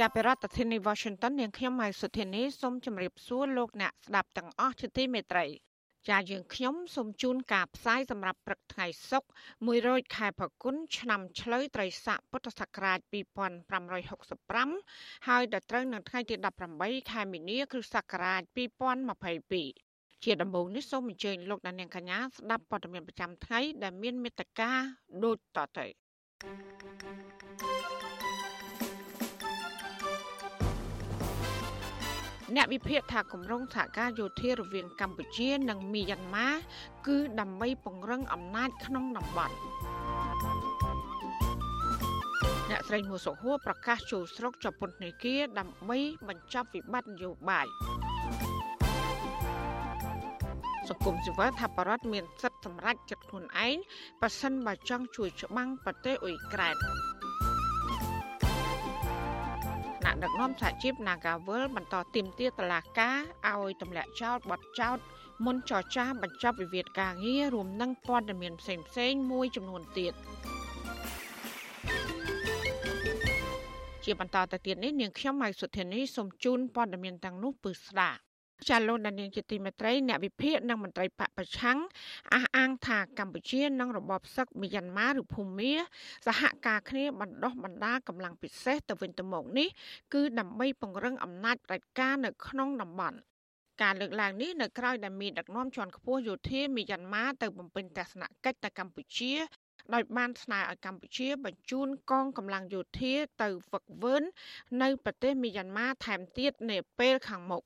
[0.00, 5.46] ជាប្រធានាធិបតី Washington នាងខ្ញុំម៉ៃសុធានីសូមជម្រាបសួរលោកអ្នកស្ដាប់ទាំងអស់ជាទីមេត្រី
[6.08, 9.28] ចាយើងខ្ញុំសូមជូនការផ្សាយសម្រាប់ព្រឹកថ្ងៃសុក្រ
[9.68, 12.98] 100ខែផល្គុនឆ្នាំឆ្លូវត្រីស័កពុទ្ធសករាជ
[13.98, 16.34] 2565ហើយដល់ត្រូវនៅថ្ងៃទី
[16.72, 18.42] 18ខែមីនាគ្រិស្តសករាជ
[19.72, 24.70] 2022ជាដំបូងនេះសូមអញ្ជើញលោកអ្នកនាងកញ្ញាស្ដាប់ព័ត៌មានប្រចាំថ្ងៃដែលមានមេត្តា
[25.24, 25.86] ដូចតទៅ
[32.54, 36.48] អ្នកវិភាគថាគម្រោងសហការយោធារវាងកម្ពុជានិងមីយ៉ាន់ម៉ា
[37.06, 39.54] គឺដើម្បីពង្រឹងអំណាចក្នុងតំបន់
[42.70, 47.66] អ្នកស្រីមួសុហួរប្រកាសចូលស្រុកជាពន្ធនាគារដើម្បីបញ្ចប់វិបត្តិនយោបាយ
[50.88, 53.76] សង្គមស៊ីវិលថាបរដ្ឋមានសិទ្ធិសម្រេចចិត្តខ្លួនឯង
[54.22, 56.76] ប៉ះសិនបើចង់ជួយច្បាំងប្រទេសអ៊ុយក្រែន
[60.06, 63.18] ថ្នាក់ដឹកនាំសហជីព Nagawal បន្តទាមទារតឡាការ
[63.48, 64.98] ឲ្យទម្លាក់ចោលបទចោត
[65.44, 70.14] មុនចរចាបញ្ចប់វិវាទការងាររួមនឹងព័ត៌មានផ្សេងៗមួយចំនួនទៀត
[74.04, 78.25] ជាបន្តទៅទៀតនេះនាងខ្ញុំម៉ៃសុធានីសូមជូនព័ត៌មានទាំងនោះពឺស្ដាប់
[78.68, 81.78] ចាលោកដានៀងជាទីមេត្រីអ្នកវិភាគនិងមន្ត្រីបពប្រឆាំង
[82.34, 85.72] អះអាងថាកម្ពុជានិងរបបសឹកមីយ៉ាន់ម៉ាឬភូមា
[86.26, 89.68] សហការគ្នាបណ្ដោះបណ្ដាលកម្លាំងពិសេសទៅវិញទៅមកនេះ
[90.14, 93.18] គឺដើម្បីពង្រឹងអំណាចផ្ដាច់ការនៅក្នុងតំបន់
[93.82, 99.32] ការលើកឡើងនេះនៅក្រៅដែលមានដឹកនាំជាន់ខ្ពស់យោធាមីយ៉ាន់ម៉ាទៅបំពេញទស្សនកិច្ចទៅកម្ពុជា
[99.94, 104.22] ដោយបានស្នើឲ្យកម្ពុជាបញ្ជូនកងកម្លាំងយោធាទៅហ្វឹកវើន
[104.82, 107.62] នៅប្រទេសមីយ៉ាន់ម៉ាថែមទៀតនាពេលខាងមុខ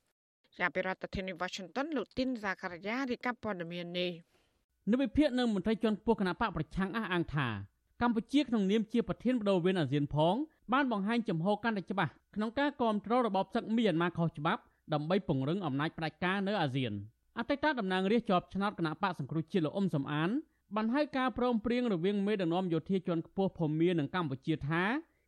[0.61, 4.11] ជាប្រធានាធិបតី Washington លោកទីនហ្សាការីយ៉ារាយការណ៍ព័ត៌មាននេះ
[4.91, 7.47] និវិភាកនៅមន្ត្រីជាន់ខ្ពស់គណៈបកប្រឆាំងអះអាងថា
[8.01, 10.35] កម្ពុជាក្នុងនាមជាប្រធានបដូវវេនអាស៊ានផង
[10.73, 14.61] បានបង្ហាញចំហកាន់តែច្បាស់ក្នុងការគ្រប់គ្រងរបបសឹកមីយ៉ាន់ម៉ាខុសច្បាប់
[14.93, 16.93] ដើម្បីពង្រឹងអំណាចផ្ដាច់ការនៅអាស៊ាន
[17.37, 20.29] អតីតតំណាងរាស្ត្រជាប់ឆ្នោតគណៈបកសង្គ្រោះជាតិលោកអ៊ុំសំអាន
[20.75, 24.83] បានហៅការព្រមព្រៀងរវាងមេដឹកនាំយោធាជាន់ខ្ពស់ភូមានិងកម្ពុជាថា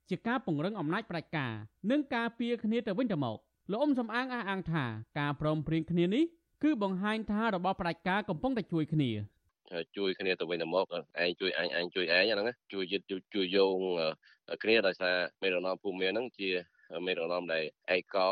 [0.09, 1.53] ជាការពង្រឹងអំណាចផ្ដាច់ការ
[1.91, 3.39] និងការពារគ្នាទៅវិញទៅមក
[3.71, 4.85] លោកអ៊ុំសំអាងអះអាងថា
[5.19, 6.23] ការព្រមព្រៀងគ្នានេះ
[6.63, 9.11] គឺបង្ហាញថារបបផ្ដាច់ការកំពុងតែជួយគ្នា
[9.97, 10.85] ជួយគ្នាទៅវិញទៅមក
[11.21, 13.01] ឯងជួយអញអញជួយឯងហ្នឹងជួយយឹត
[13.33, 13.77] ជួយយោង
[14.63, 16.49] គ្នាដោយសារមេរណមភូមិហ្នឹងជា
[17.05, 17.63] មេរណមដែល
[17.95, 18.27] ឯកោ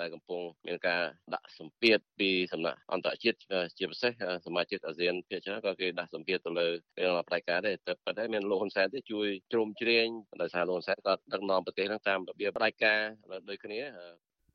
[0.00, 1.02] ដែលកំពុងមានការ
[1.34, 3.38] ដាក់សម្ពាធពីសំណាក់អន្តរជាតិ
[3.78, 4.12] ជាពិសេស
[4.46, 6.68] សមាជិកអាស៊ានភាគច្រើនក៏គេដាក់សម្ពាធទៅលើ
[6.98, 10.08] រឿងផ្ដាច់ការដែរតែប៉ុន្តែមានលោកហ៊ុនសែនទេជួយជ្រោមជ្រែង
[10.42, 13.00] ដោយសារលោកហ៊ុនសែនក៏ដឹកនាំប្រទេសហ្នឹងតាមរបៀបផ្ដាច់ការ
[13.48, 13.80] ដូចគ្នា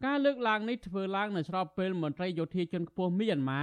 [0.05, 3.61] ការលើកឡើងនេះធ្វើឡើងនៅស្របពេលមន្ត្រីយោធាជាន់ខ្ពស់មីយ៉ាន់ម៉ា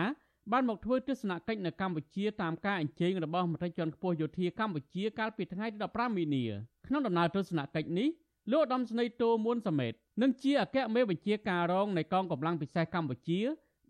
[0.53, 6.45] បានមកធ្វើទស្សនកិច្ចនៅកម្ពុជាតាមការអញ្ជើញរបស់មន្ត្រីជាន់ខ្ពស់យោធាកម្ពុជាកាលពីថ្ងៃទី15មីនា
[6.87, 8.09] ក្នុងដំណើរទស្សនកិច្ចនេះ
[8.53, 9.93] លោកឧត្តមស្នេហ៍តូមួនសមេត
[10.23, 13.41] និងជាអគ្គមេបញ្ជាការរងនៃកងកម្លាំងពិសេសកម្ពុជា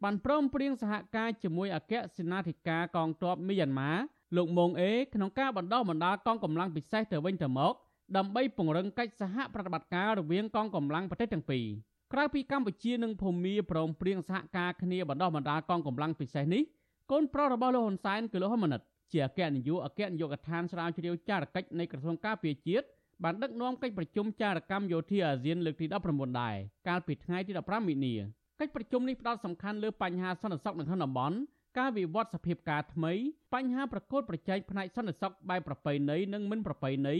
[0.03, 3.93] បានព្រមព្រៀងសហការជាមួយអគ្គសេនាធិការកងទ័ពមីយ៉ាន់ម៉ា
[4.37, 7.75] លោកម៉ុងអេក្នុងការបណ្ដោះបណ្ដាលកងកម្លាំងពិសេសទៅវិញទៅមក
[8.17, 11.67] ដើម្បីពង្រឹងកិច្ចសហប្រតិបត្តិការរវាងកងកម្លាំងប្រទេសទាំងពីរ
[12.13, 16.63] ក្រៅពីកម្ពុជានិងភូមាព្រមព្រៀងសហការគ្នាបណ្ដោះបណ្ដាលកងកម្លាំងពិសេសនេះ
[17.11, 22.87] កូនប្រុសរបស់លោកហ៊ុនសែនគឺលោកហ៊ុនម៉ាណិតជាអគ្គនាយកអគ្គនាយកដ្ឋានស្រាវជ្រាវចារកិច្ចនៃក្រសួងការពារជាតិ
[23.25, 26.57] បានដឹកនាំកិច្ចប្រជុំចារកម្មយោធាអាស៊ានលើកទី19ដែរ
[26.89, 28.15] កាលពីថ្ងៃទី15មីនា
[28.61, 31.37] កិច្ចប្រជុំនេះផ្ដោតសំខាន់លើបញ្ហាសន្តិសុខនៅក្នុងតំបន់
[31.79, 33.13] ការវិវត្តសភាពការថ្មី
[33.55, 37.17] បញ្ហាប្រកួតប្រជែងផ្នែកសន្តិសុខបែបប្រពៃណីនិងមិនប្រពៃណី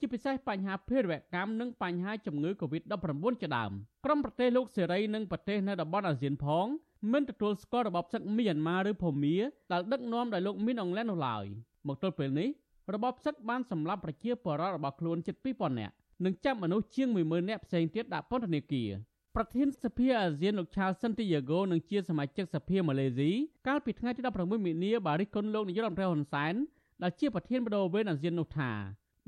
[0.00, 3.72] ជាពិសេសបញ្ហាភេរវកម្មនិងបញ្ហាជំងឺ Covid-19 ជាដើម
[4.04, 6.66] ក្រុមប្រទេសលោកសេរីនិងប្រទេសនៅតំបន់អាស៊ានផង
[7.12, 9.36] មិនទទួលស្គាល់របបសឹកមីយ៉ាន់ម៉ាឬភូមា
[9.72, 11.44] ដែលដឹកនាំដោយលោកមីនអងឡែននោះឡើយ
[11.86, 12.48] មកទល់ពេលនេះ
[12.94, 15.94] របបសឹកបានសម្លាប់ប្រជាពលរដ្ឋរបស់ខ្លួនជិត2000នាក់
[16.24, 18.90] និងចាប់មនុស្សជាង10000នាក់ផ្សេងទៀតដាក់ពន្ធនាគារ
[19.36, 23.30] ប្រធានសភាអាស៊ានលោកឆាលសិនទីយ៉ាហ្គោនិងជាសមាជិកសភាម៉ាឡេស៊ី
[23.66, 26.54] កាលពីថ្ងៃទី16មីនាបានរិះគន់លោកនាយករដ្ឋមន្ត្រីហ៊ុនសែន
[27.02, 28.72] ដែលជាប្រធានបដូវវេនអាស៊ាននោះថា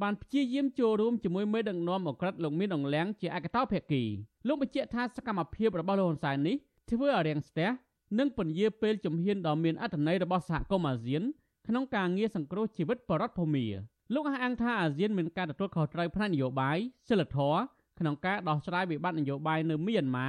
[0.02, 4.02] បានព្យាយាមចូលរួមជាមួយមេដឹកនាំអក្រិតលោកមានអង្លាំងជាឯកតោភាគី
[4.48, 6.56] លោកបញ្ជាក់ថាសកម្មភាពរបស់លោកហ៊ុនសែននេះ
[6.90, 7.68] ធ្វើឲ្យរាំងស្ទះ
[8.18, 11.22] និងពន្យាពេលជំហានដ៏មានអត្ថន័យរបស់សហគមន៍អាស៊ាន
[11.68, 13.66] ក្នុងការងារសង្គ្រោះជីវិតបរតភូមា
[14.14, 16.78] លោកអះអាងថាអាស៊ានមានការទទួលខុសត្រូវផ្នែកនយោបាយ
[17.08, 17.58] សិលធម៌
[17.98, 20.28] ក្នុងការដោះស្រាយវិបត្តិនយោបាយនៅមីយ៉ាន់ម៉ា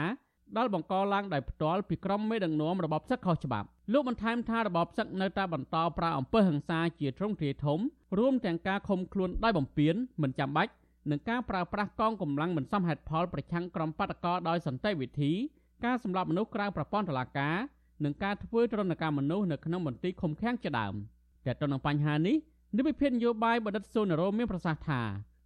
[0.57, 7.79] ដែលបង្កឡើងដោយផ្ទាល់ពីក្រុមមេដឹកនាំរបបសឹកខុសច្បាប់ លោកបន្ថែមថារបបសឹកនៅតែបន្តប្រើអំពើហិង្សាជាទ្រង់ទ្រាយធំ
[8.17, 10.71] រួមទាំងការឃុំខ្លួនដោយបំពានមិនចាំបាច់
[11.09, 15.31] និងការប្រើប្រាស់កងកម្លាំងមិនសមហេតុផលប្រឆាំងក្រុមបាតកោដោយសន្តិវិធី
[15.85, 17.57] ការសម្លាប់មនុស្សក្រៅប្រព័ន្ធតុលាការ
[18.03, 20.93] និងការធ្វើទរណកម្មមនុស្សនៅក្នុងមន្ទីរឃុំឃាំងជាដើម
[21.45, 22.35] តែទៅនឹងបញ្ហានេះ
[22.77, 25.01] និវិភាននយោបាយបណ្ឌិតស៊ូណារ៉ូមានប្រសាសន៍ថា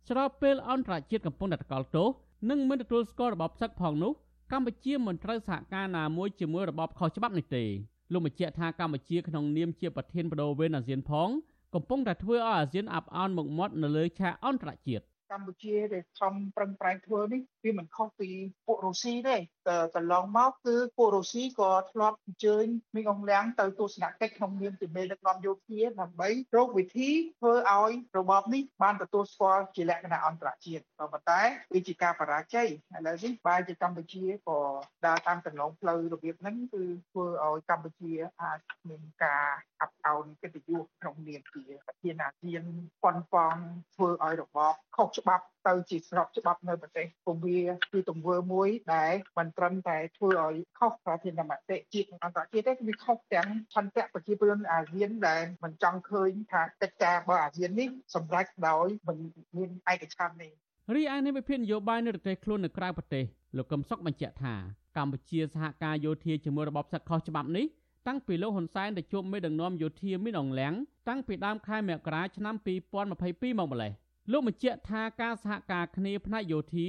[0.09, 2.07] ស្របពេលអន្តរជាតិកំពុងតែតកល់ទោស
[2.49, 4.11] និងមិនទទួលស្គាល់របបសឹកផងនោះ
[4.51, 7.65] កម្ពុជាមិនត្រូវសហការណាមួយជាមួយរបបខុសច្បាប់នេះទេ
[8.11, 11.29] លោកបញ្ជាក់ថាកម្ពុជាក្នុងនាមជាប្រធានបដូវវេនអាស៊ានផង
[11.73, 18.29] កំពុងតែធ្វើឲ្យអាស៊ានអាប់អោនមុខមាត់នៅលើឆាកអន្តរជាតិ កម្ពុជាដែលខំប្រឹងប្រែងធ្វើនេះវាមិនខុសពី
[18.67, 19.37] ពួករុស្ស៊ីទេ
[19.67, 22.65] តែកន្លងមកគឺពួករុស្ស៊ីក៏ធ្លាប់អញ្ជើញ
[22.95, 27.09] មីងអងលៀងទៅទស្សនកិច្ចក្នុងនាមជាមេដឹកនាំយោធាដើម្បីរកវិធី
[27.39, 31.41] ធ្វើឲ្យរបបនេះបានទទួលស្គាល់ជាលក្ខណៈអន្តរជាតិក៏ប៉ុន្តែ
[31.73, 34.59] វាជាការបរាជ័យឥឡូវនេះបែរជាកម្ពុជាក៏
[35.05, 38.59] ដើរតាមចំណងផ្លូវរបៀបហ្នឹងគឺធ្វើឲ្យកម្ពុជាអាច
[38.89, 39.45] មានការ
[39.81, 42.63] អាប់អោនកិត្តិយសក្នុងនាមជាប្រធានអាស៊ាន
[43.03, 43.55] ប៉ុនប៉ង
[43.95, 47.59] ធ្វើឲ្យរបបខុសច្បាប់ទៅជាស្របច្បាប់នៅប្រទេសពវា
[47.91, 59.17] គឺទង្វើមួយដែលមិនត្រឹមតែធ្វើឲ្យខុសប្រធានមតិជាតិអន្តរជាតិទេវាខុសទាំងឆន្ទៈប្រជាពលរដ្ឋអាស៊ានដែលមិនចង់ឃើញថាកិច្ចការរបស់អាស៊ាននេះសម្រេចដោយមិន
[59.55, 60.51] មានឯកច្ឆន្ទនេះ
[60.95, 63.23] រីឯនៃវិភាគនយោបាយនៅប្រទេសខ្លួននៅក្រៅប្រទេស
[63.57, 64.53] លោកកឹមសុខបញ្ជាក់ថា
[64.97, 67.65] កម្ពុជាសហការយោធាជាមួយរបបសឹកខុសច្បាប់នេះ
[68.07, 70.73] តាំងពីលោកហ៊ុនសែនទៅជួបមេដឹកនាំយោធាមីនអងលៀង
[71.09, 73.91] តាំងពីដើមខែមករាឆ្នាំ2022មកម្លេះ
[74.31, 76.87] លោកបញ្ជាក់ថាការសហការគ្នាផ្នែកយោធា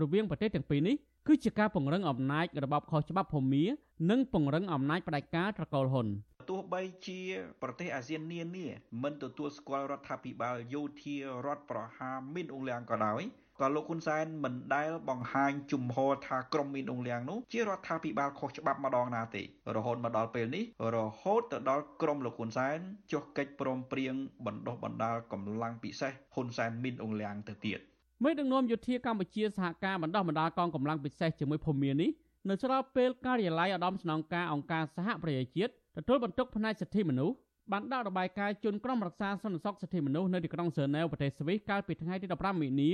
[0.00, 0.96] រវាងប្រទេសទាំងពីរនេះ
[1.26, 3.64] គឺជាការពង្រឹងអំណាចរបបខុសច្បាប់ភូមា
[4.10, 6.06] និងពង្រឹងអំណាចផ្ដាច់ការត្រកូលហ៊ុន
[6.50, 7.20] ទោះបីជា
[7.62, 8.66] ប្រទេសអាស៊ាននានា
[9.02, 13.22] មិនទទួលស្គាល់រដ្ឋាភិបាលយោធារដ្ឋប្រហារមីនអ៊ុងលៀងក៏ដោយ
[13.60, 19.42] ក៏លោកហ៊ុនសែនមិនដែលបង្ហាញជំហរថាក្រមមីនអ៊ុងលៀងនោះជារដ្ឋាភិបាលខុសច្បាប់ម្ដងណាទេ
[19.76, 20.64] រហូតមកដល់ពេលនេះ
[20.96, 22.78] រហូតទៅដល់ក្រមលោកហ៊ុនសែន
[23.12, 24.14] ចុះកិច្ចព្រមព្រៀង
[24.46, 27.78] បណ្ដុះបណ្ដាលកម្លាំងពិសេសហ៊ុនសែនមីនអ៊ុងលៀងទៅទៀត
[28.24, 32.10] មេដឹកនាំយោធាកម្ពុជាសហការបណ្ដុះបណ្ដាលកងកម្លាំងពិសេសជាមួយភូមានេះ
[32.48, 37.36] នៅស្របពេលការិយាល័យឧត្តមស្នងការអង្គការសហប្រជាជាតិទទួលបន្ទុកផ្នែកសិទ្ធិមនុស្ស
[37.72, 42.90] បានដាក់របាយការណ៍ជូនក្រុមរក្សាសន្តិសុខសិទ្ធិមនុស្សនៅទីក្រុងសឺណែវប្រទេសស្វីសកាលពីថ្ងៃទី15មីនា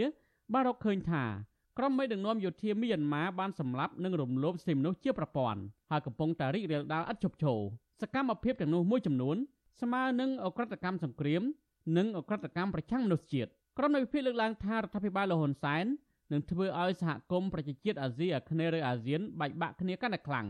[0.53, 1.25] បានរកឃើញថា
[1.79, 5.61] ក្រុមមេដឹកនាំយោធាមីយ៉ាន់ម៉ាបានសម្លាប់និងរំលោភសិទ្ធិមនុស្សជាប្រព័ន្ធ
[5.91, 7.61] ហើយកំពុងតែរីករាលដាលឥតឈប់ឈរ
[8.01, 9.37] សកម្មភាពទាំងនោះមួយចំនួន
[9.81, 11.43] ស្មើនឹងអក្រិតកម្មសង្គ្រាម
[11.97, 15.85] និងអក្រិតកម្មប្រឆាំងមនុស្សជាតិក្រុមនៃវិភាគលើកឡើងថារដ្ឋាភិបាលលហ៊ុនសែន
[16.33, 20.47] នឹងធ្វើឲ្យសហគមន៍ប្រជាជាតិអាស៊ីអាគ្នេយ៍ឬអាស៊ានបែកបាក់គ្នាកាន់តែខ្លាំង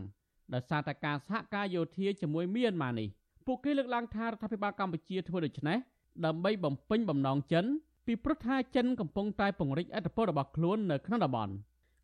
[0.53, 3.07] ដោយសារតែការសហការយោធាជាមួយមីយ៉ាន់ម៉ានេះ
[3.45, 5.77] ពួកគេលើកឡើងថារដ្ឋាភិបាលកម្ពុជាធ្វើដូច្នេះ
[6.25, 7.65] ដើម្បីបំពេញបំណងចិន
[8.05, 11.53] ពីព្រោះថាចិនកំពុងតែពង្រីកអធិបតេយ្យរបស់ខ្លួននៅក្នុងតំបន់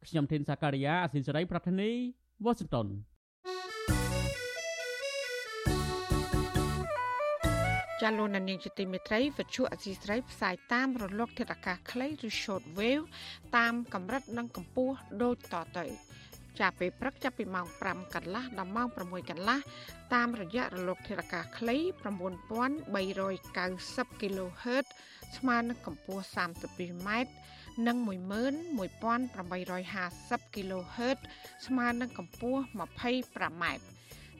[0.07, 1.89] ខ្ញុំធីនសាការីយ៉ាអស៊ីសេរីប្រធានី
[2.44, 2.88] វ៉ាស៊ីនតោន
[8.01, 13.06] ចាលោកនាងជាទីមេត្រីវិទ្យុអសីស្រីផ្សាយតាមរលកធាតុអាកាសខ្លីឬ short wave
[13.57, 15.86] តាមកម្រិតនិងកម្ពស់ដូចតទៅ
[16.59, 19.59] ចាប់ពេលព្រឹកចាប់ពីម៉ោង5កន្លះដល់ម៉ោង6កន្លះ
[20.13, 21.83] តាមរយៈរលកធាតុអាកាសខ្លី9390
[24.21, 24.88] kHz
[25.38, 27.09] ស្មើនឹងកម្ពស់ 32m
[27.88, 31.17] និង11850 kHz
[31.65, 33.63] ស្មើនឹងកម្ពស់ 25m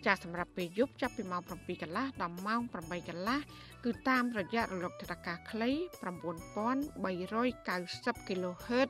[0.05, 3.39] ចាសម្រាប់ពេលយប់ចាប់ពីម៉ោង7កន្លះដល់ម៉ោង8កន្លះ
[3.86, 8.89] គឺតាមរយៈរលកធាតុអាកាសខ្លី9390 kHz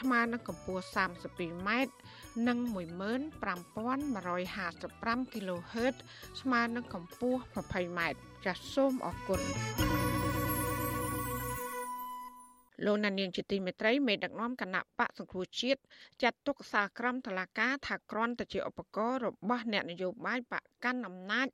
[0.00, 1.70] ស្មើនឹងកម្ពស់ 32m
[2.48, 5.94] និង15155 kHz
[6.40, 8.00] ស្មើនឹងកម្ពស់ 20m
[8.44, 9.40] ចាសសូមអរគុណ
[12.84, 15.80] លោកណានៀងជាទីមេត្រីមេដឹកនាំគណៈបកសង្គ្រោះជាតិ
[16.22, 21.48] ចាត់ទុកសារក្រមតឡាកាថាគ្រាន់តែជាឧបករណ៍របស់អ្នកនយោបាយបកកាន់អំណាច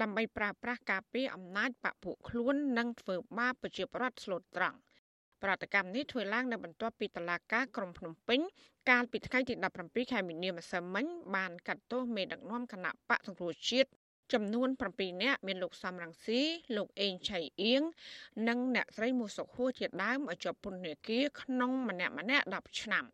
[0.00, 4.78] ដើម្បីប្រើប្រាស់ការពារអំណាចបកពួកខ្លួននិងធ្វើបាបប្រជាប្រដ្ឋស្លូតត្រង់
[5.42, 8.40] ប្រតិកម្មនេះធ្វើឡើងនៅបន្ទាប់ពីតឡាកាក្រុងភ្នំពេញ
[8.90, 11.06] កាលពីថ្ងៃទី17ខែមីនាម្សិលមិញ
[11.36, 13.90] បានកាត់ទោសមេដឹកនាំគណៈបកសង្គ្រោះជាតិ
[14.32, 16.40] ចំនួន7នាក់មានលោកសំរងស៊ី
[16.76, 17.82] លោកអេងឆៃអៀង
[18.48, 23.06] និងអ្នកស្រីមូសុខហួរជាដើមឲ្យជាប់ពន្ធនាគារក្នុងម្នាក់ម្នាក់10ឆ្នាំ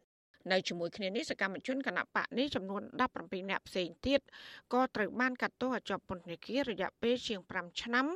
[0.50, 4.20] នៅជាមួយគ្នានេះសកម្មជនគណៈបកនេះចំនួន17នាក់ផ្សេងទៀត
[4.72, 8.06] ក៏ត្រូវបានកាត់ទោសឲ្យជាប់ពន្ធនាគាររយៈពេលជាង5ឆ្នាំ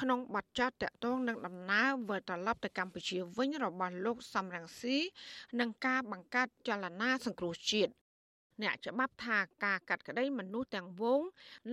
[0.00, 4.98] ក្នុងបទចោទតាក់ទងនឹងដំណើរវិលត្រឡប់ទៅកម្ពុជាវិញរបស់លោកសំរងស៊ី
[5.60, 7.92] និងការបង្កើតចលនាសង្គ្រោះជាតិ
[8.62, 11.20] អ្នកច្បាប់ថាការកាត់ក្តីមនុស្សទាំងវង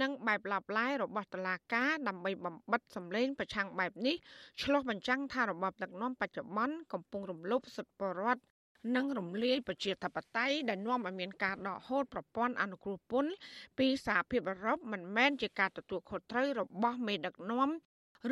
[0.01, 4.15] និងបែបឡាប់ឡាយរបស់តឡាការដើម្បីបំបិតសម្លេងប្រឆាំងបែបនេះ
[4.63, 8.41] ឆ្លោះបញ្ចាំងថារបបដឹកនាំបច្ចុប្បន្នកំពុងរំលោភសិទ្ធិពលរដ្ឋ
[8.95, 13.31] និងរំលាយប្រជាធិបតេយ្យដែលនាំឲ្យមានការដកហូតប្រព័ន្ធអនុគ្រោះពន្ធ
[13.77, 17.69] ពីសហភាពអឺរ៉ុបមិនមែនជាការទទួលខុសត្រូវរបស់មេដឹកនាំ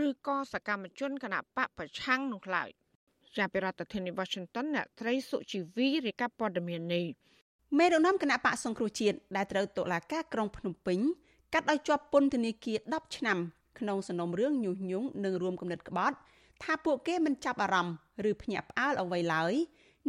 [0.05, 2.69] ឬក៏សកម្មជនគណបកប្រឆាំងនោះឡើយ
[3.35, 7.05] ជាប្រធានាធិបតី Washington អ្នកត្រីសុជីវីរាយការណ៍ព័ត៌មាននេះ
[7.77, 10.99] មេដឹកនាំគណៈបកសង្គ្រោះជាតិដែលត្រូវតុលាការក្រុងភ្នំពេញ
[11.53, 13.37] កាត់ឲ្យជាប់ពន្ធនាគារ10ឆ្នាំ
[13.79, 16.15] ក្នុងសំណុំរឿងញុះញង់និងរួមគំនិតក្បត់
[16.63, 17.95] ថាពួកគេមិនចាប់អារម្មណ៍
[18.29, 19.53] ឬភ្ញាក់ផ្អើលអ្វីឡើយ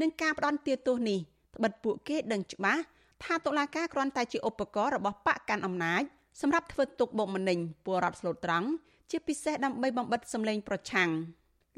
[0.00, 1.19] នឹងការផ្ដន់ទាទោសនេះ
[1.57, 2.83] ត្បិតពួកគេដឹងច្បាស់
[3.25, 6.02] ថាតុលាការគ្រាន់តែជាឧបករណ៍របស់បកកាន់អំណាច
[6.40, 8.69] សម្រាប់ធ្វើទុកបុកម្នេញពលរដ្ឋស្លូតត្រង់
[9.11, 11.11] ជាពិសេសដើម្បីបំបិតសម្លេងប្រឆាំង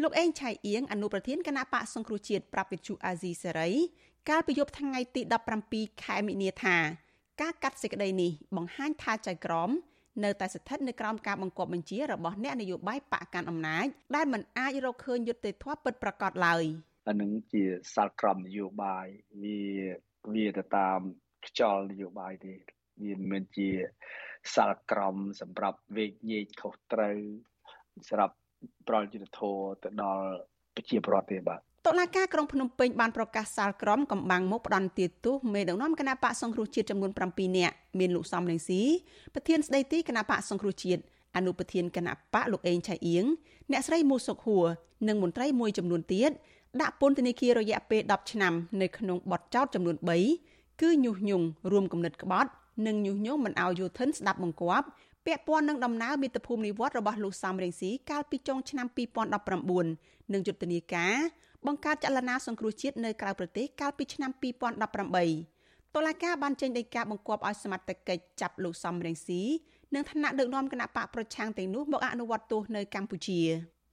[0.03, 3.71] លោកអេងឆៃអៀងអនុប្រធានគណៈបកសង្គ្រោះជាតិប្រាប់វិទ្យុអាស៊ីសេរី
[4.31, 5.23] កាលពីយប់ថ្ងៃទី
[5.65, 6.77] 17ខែមិនិនាថា
[7.41, 9.71] ការកាត់សេចក្តីនេះបង្ហាញថាចៅក្រម
[10.25, 13.87] នៅតែស្ថិតនៅក្រោមការបង្គាប់បញ្ជារបស់អ្នកនយោបាយបកកាន់អំណាច
[14.17, 16.65] ដែលមិនអាចរកឃើញយុត្តិធម៌ពិតប្រាកដឡើយ
[17.09, 17.63] អានឹងជា
[17.95, 19.07] សាលក្រមនយោបាយ
[19.43, 19.61] វា
[20.35, 21.01] វាទៅតាម
[21.47, 22.55] ខ្យល់នយោបាយទេ
[23.03, 23.69] វាមិនមែនជា
[24.55, 27.19] សាលក្រមសម្រាប់វេកញែកខុសត្រូវ
[28.09, 28.37] សម្រាប់
[28.89, 30.27] ប្រលយុទ្ធធរទៅដល់
[30.75, 38.83] ប្រជាពលរដ្ឋទេបាទ តុលាការក្រុងភ្នំពេញបានប្រកាសសាលក្រមកំបាំងមុខផ្ដន្ទាទោសមេដឹកនាំគណៈបកសង្គ្រោះជាតិចំនួន7នាក់មានលោកសំរងស៊ី
[39.35, 41.03] ប្រធានស្ដីទីគណៈបកសង្គ្រោះជាតិ
[41.37, 43.25] អនុប្រធានគណៈបកលោកអេងឆៃអៀង
[43.73, 44.67] អ្នកស្រីមូសុកហួរ
[45.09, 46.31] និងមន្ត្រីមួយចំនួនទៀត
[46.81, 49.97] ដាក់ពន្ធនាគាររយៈពេល10ឆ្នាំនៅក្នុងបទចោទចំនួន
[50.39, 52.51] 3គឺញុះញង់រួមគំនិតក្បត់
[52.87, 54.87] និងញុះញង់មិនឲ្យយោធិនស្ដាប់បង្គាប់
[55.27, 58.87] ពាក់ព័ន្ធនឹងដំណើរមាតុភូមិនិវត្តរបស់លោកសំរងស៊ីកាលពីចុងឆ្នាំ
[59.61, 61.17] 2019និងយុទ្ធនាការ
[61.67, 64.31] បង្កើតចលនាសង្គ្រោះជាតិនៅក្រៅប្រទេសកាលពីឆ្នាំ
[64.93, 69.43] 2018តុលាការបានចេញដីកាបង្គាប់ឲ្យសមត្ថកិច្ចចាប់លោកសំរងស៊ី
[69.95, 73.41] និងថ្នាក់ដឹកនាំគណៈបកប្រឆាំងទាំងនោះមកអនុវត្តទោសនៅកម្ពុជា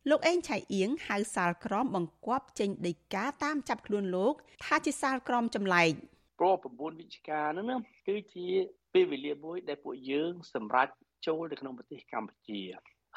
[0.09, 4.33] លោកអេងឆៃអៀងហៅសាលក្រមបង្គាប់ចេញដីកាតាមចាប់ខ្លួនលោក
[4.65, 5.91] ថាជាសាលក្រមចម្លែក
[6.39, 8.45] ព្រោះ9វិច្ឆិកាហ្នឹងណាគឺជា
[8.93, 10.91] ពេលវេលាមួយដែលពួកយើងសម្រាប់
[11.27, 12.61] ចូលទៅក្នុងប្រទេសកម្ពុជា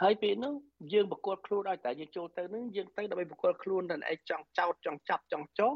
[0.01, 0.55] ហើយពេលនោះ
[0.93, 5.75] យើងបកគលខ្លួនឲ្យតែយើងចូលទៅនឹងយើងទៅដើម្បីបកគលខ្លួនតែឯងចង់ចោតចង់ចាប់ចង់ចង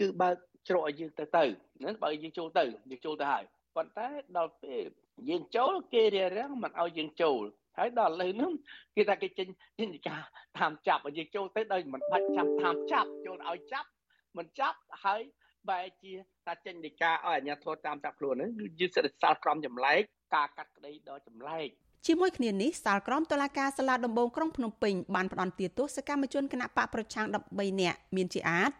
[0.00, 0.36] គឺបើក
[0.68, 1.44] ច្រកឲ្យយើងទៅទៅ
[1.80, 3.44] ហ្នឹងបើយើងចូលទៅយើងចូលទៅហើយ
[3.76, 4.82] ប៉ុន្តែដល់ពេល
[5.30, 7.42] យើងចូលគេរារាំងមិនឲ្យយើងចូល
[7.78, 8.52] ហើយដល់ឥឡូវហ្នឹង
[8.96, 10.22] គេថាគេចេញចេញការ
[10.58, 13.88] តាមចាប់ឲ្យយើងចូលទៅដោយមិនបាច់ចាំតាមចាប់ចូលឲ្យចាប់
[14.36, 15.22] មិនចាប់ហើយ
[15.70, 16.12] បែរជា
[16.46, 20.00] ថាចេញដីកាឲ្យអាជ្ញាធរតាមចាប់ខ្លួនហ្នឹងគឺយើងសិទ្ធិសាលក្រមចម្លែក
[20.34, 21.68] ការកាត់ក្តីដល់ចម្លែក
[22.06, 28.70] ជាមួយគ្នានេះសាលក្រមតុលាការសាលាដំបងក្រុងភ្នំពេញបានផ្តន្ទាទោសសកម្មជនគណៈបកប្រឆាំង13នាក់មានជាអាច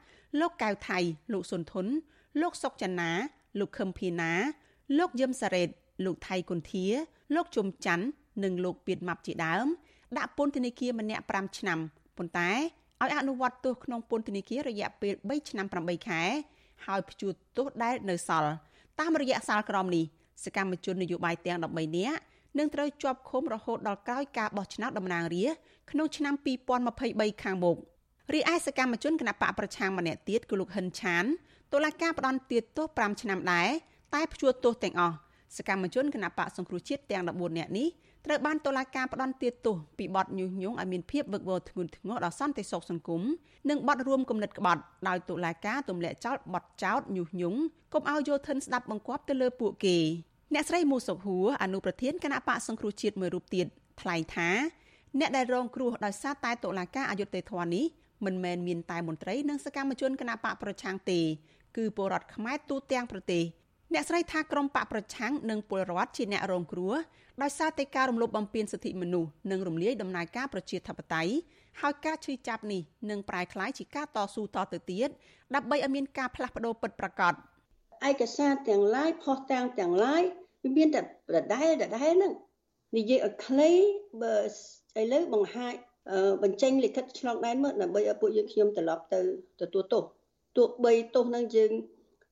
[0.41, 0.99] លោកកៅថៃ
[1.33, 1.87] លោកសុនធុន
[2.41, 3.11] លោកសុកចនា
[3.59, 4.33] លោកខឹមភីណា
[4.99, 5.69] លោកយឹមសារ៉េត
[6.05, 6.87] លោកថៃគុន្ធា
[7.35, 8.07] លោកជុំច័ន្ទ
[8.45, 9.67] និងលោកពៀតម៉ាប់ជាដើម
[10.19, 11.79] ដាក់ពន្ធនាគារម្នាក់5ឆ្នាំ
[12.17, 12.51] ប៉ុន្តែ
[13.03, 16.23] ឲ្យអនុវត្តទោសក្នុងពន្ធនាគាររយៈពេល3ឆ្នាំ8ខែ
[16.87, 18.53] ហើយព្យួរទោសដែលនៅសល់
[19.01, 20.05] តាមរយៈសាលក្រមនេះ
[20.45, 22.21] សកម្មជននយោបាយទាំង13នាក់
[22.59, 26.35] នឹងត្រូវជាប់ឃុំរហូតដល់ក្រោយការបោះឆ្នោតតំណាងរាស្ត្រក្នុងឆ្នាំ
[26.88, 27.77] 2023ខាងមុខ
[28.35, 31.25] រីឯសកម្មជនគណបកប្រឆាំងម្នាក់ទៀតគឺលោកហិនឆាន
[31.73, 33.69] តុលាការផ្ដន្ទាទោស5ឆ្នាំដែរ
[34.15, 35.15] តែព្យួរទោសទាំងអស់
[35.57, 37.88] សកម្មជនគណបកសង្គ្រោះជាតិទាំង14នាក់នេះ
[38.27, 43.23] ត្រូវបានតុលាការផ្ដន្ទាទោសពីបទញុះញង់ឲ្យមានភាពវឹកវរធ្ងន់ធ្ងរដល់សន្តិសុខសង្គម
[43.71, 47.59] និងបទរួមគំនិតក្បត់ដោយតុលាការទម្លាក់ចោលបទចោទញុះញង់
[47.93, 49.97] កុំឲ្យយោធិនស្ដាប់បង្គាប់ទៅលើពួកគេ
[50.55, 53.67] អ្នកស្រីមូសុកហួរអនុប្រធានគណៈបកសង្គ្រោះជាតិមួយរូបទៀត
[54.00, 54.50] ថ្លែងថា
[55.19, 57.85] អ្នកដែលរងគ្រោះដោយសារតែតុលាការអយុត្តិធម៌នេះ
[58.25, 61.21] មិនមែនមានតែមន្ត្រីនិងសកម្មជនគណៈបកប្រឆាំងទេ
[61.76, 63.45] គឺពលរដ្ឋខ្មែរទូទាំងប្រទេស
[63.93, 66.95] អ្នកស្រីថាក្រមបកប្រឆាំងនិងពលរដ្ឋជាអ្នករងគ្រោះ
[67.43, 71.33] ដោយសារតែការរំលោភបំពានសិទ្ធិមនុស្សនិងរំលាយដំណើរការប្រជាធិបតេយ្យ
[71.81, 75.09] ហើយការឈឺចាប់នេះនឹងប្រែក្លាយជាការតស៊ូតទៅទៀត
[75.55, 77.35] ដើម្បីឲ្យមានការផ្លាស់ប្តូរពិតប្រាកដ
[78.09, 80.23] ឯកសារទាំងឡាយផុសតាំងទាំងឡាយ
[80.62, 81.00] វាមានតែ
[81.35, 82.33] ដដែលដដែលហ្នឹង
[82.97, 83.71] និយាយឲ្យខ្លី
[84.23, 84.37] បើ
[85.00, 85.73] ឥឡូវបង្ហាញ
[86.43, 89.21] បញ្ចេញលិខិតឆ្លងដែនមកដើម្បីឲ្យពួកយើងខ្ញុំត្រឡប់ទៅ
[89.61, 90.02] ទទួលទោស
[90.57, 91.71] ទោះបីទោសនឹងយើង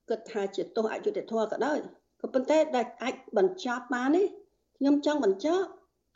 [0.09, 1.77] គិតថាជាទោសអយុត្តិធម៌ក៏ដោយ
[2.21, 4.25] ក៏ប៉ុន្តែដែលអាចបញ្ចប់បាននេះ
[4.77, 5.67] ខ្ញុំចង់បញ្ចប់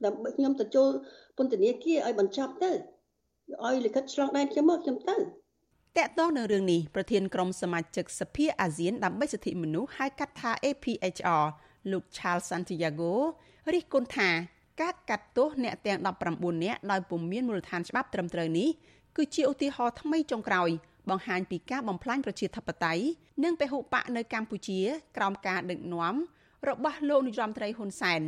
[0.06, 0.90] ដើម្បីខ្ញុំទៅចូល
[1.38, 2.72] ពន្ធនាគារឲ្យបញ្ចប់ទៅ
[3.66, 5.18] ឲ្យលិខិតឆ្លងដែនខ្ញុំមកខ្ញុំទៅ
[6.00, 11.46] តកតងនឹងរឿងនេះប្រធានក្រុមសមាជិកសភាអាស៊ានដើម្បីសិទ្ធិមនុស្សហៅកាត់ថា APHR
[11.92, 13.12] លោក Charles Santiago
[13.74, 14.30] រិះគន់ថា
[14.82, 16.00] ការកាត់ទោសអ្នកទាំង
[16.32, 18.70] 19នាក់ដោយពុំមានមូលដ្ឋានច្បាប់ត្រឹមត្រូវនេះ
[19.18, 20.70] គឺជាឧទាហរណ៍ថ្មីចុងក្រោយ
[21.10, 23.04] បង្ហាញពីការបំផ្លាញប្រជាធិបតេយ្យ
[23.44, 24.80] និងពហុបកនៅកម្ពុជា
[25.18, 26.16] ក្រោមការដឹកនាំ
[26.68, 28.22] របស់លោកនាយរដ្ឋមន្ត្រីហ៊ុនសែន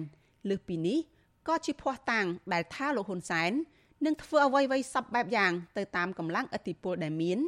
[0.49, 0.99] លើសពីនេះ
[1.47, 3.51] ក៏ជាភ័ស្តុតាងដែលថាលោកហ៊ុនសែន
[4.05, 7.39] នឹងធ្វើអ្វីៗសពបែបយ៉ាងទៅតាមកម្លាំងឥទ្ធិពលដែលមាន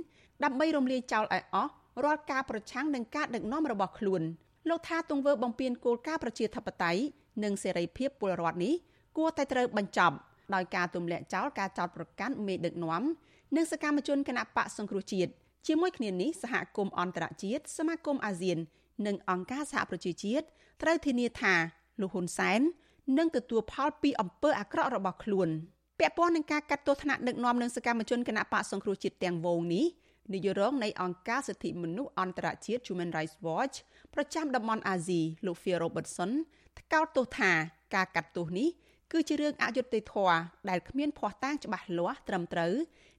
[0.43, 1.71] ដើម្បីរំលាយចោលឲ្យអស់
[2.03, 4.21] រាល់ការប្រឆាំងនឹងការដឹកនាំរបស់ខ្លួន
[4.69, 7.01] លោកថាទង្វើបំពានគោលការណ៍ប្រជាធិបតេយ្យ
[7.43, 8.73] និងសេរីភាពពលរដ្ឋនេះ
[9.17, 10.15] គួរតែត្រូវបញ្ចប់
[10.55, 13.03] ដោយការទម្លាក់ចោលការចោទប្រកាន់មេដឹកនាំ
[13.55, 15.31] និងសកម្មជនគណបកសង្គ្រោះជាតិ
[15.67, 18.57] ជាមួយគ្នានេះសហគមន៍អន្តរជាតិសមាគមអាស៊ាន
[19.07, 20.45] និងអង្គការសហប្រជាជាតិ
[20.81, 21.53] ត្រូវធានាថា
[22.01, 22.61] លោកហ៊ុនសែន
[23.17, 25.49] នឹងទទួលផលពីអំពើអាក្រក់របស់ខ្លួន
[25.99, 29.85] ពាក់ព័ន្ធនឹងការកាត់ទោសថ្នាក់ដឹកនាំនិងសកម្មជនគណបកសង្គ្រោះជាតិទាំងវងនេះ
[30.33, 33.75] នាយករងនៃអង្គការសិទ្ធិមនុស្សអន្តរជាតិ Human Rights Watch
[34.13, 36.31] ប្រចាំតំបន់អាស៊ីលោក Phil Robertson
[36.79, 37.51] ថ្កោលទោសថា
[37.95, 38.69] ការកាត់ទោសនេះ
[39.11, 40.37] គឺជារឿងអយុត្តិធម៌
[40.69, 42.73] ដែលគ្មានភ័ស្តុតាងច្បាស់លាស់ត្រឹមត្រូវ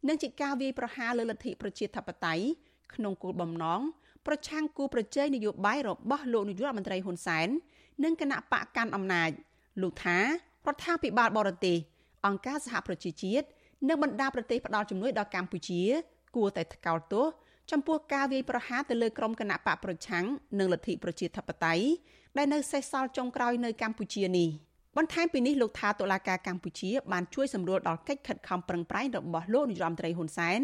[0.08, 2.44] និងជាការវាយប្រហារលើលទ្ធិប្រជាធិបតេយ្យ
[2.94, 3.80] ក្នុងគោលបំណង
[4.26, 7.48] ប្រឆាំងគូប្រជែងនយោបាយរបស់លោកនាយករដ្ឋមន្ត្រីហ៊ុនសែន
[8.04, 9.30] និងគណៈបកកាន់អំណាច
[9.82, 10.26] លោកថារ
[10.74, 11.76] ដ្ឋាភិបាលបរទេស
[12.26, 13.46] អង្គការសហប្រជាជាតិ
[13.88, 15.82] និងបណ្ដាប្រទេសផ្ដល់ជំនួយដល់កម្ពុជា
[16.36, 17.26] គួរតែថ្កោលទោស
[17.70, 20.24] ចំពោះការវាយប្រហារទៅលើក្រុមគណៈបកប្រឆាំង
[20.58, 21.86] និងលទ្ធិប្រជាធិបតេយ្យ
[22.36, 24.48] ដែលនៅសេសសល់ចុងក្រោយនៅកម្ពុជានេះ
[24.96, 30.60] បន្ថែមពីនេះលោកថាតុលាការកម្ពុជាបានជួយសម្រួលដល់កិច្ចខិតខំប្រឹងប្រែងរបស់លោកនាយរដ្ឋមន្ត្រីហ៊ុនសែន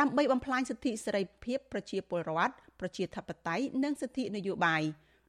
[0.00, 4.82] ដើម្បីបំផ្លាញសិទ្ធិសេរីភាពប្រជាពលរដ្ឋប្រជាធិបតេយ្យនិងសិទ្ធិនយោបាយ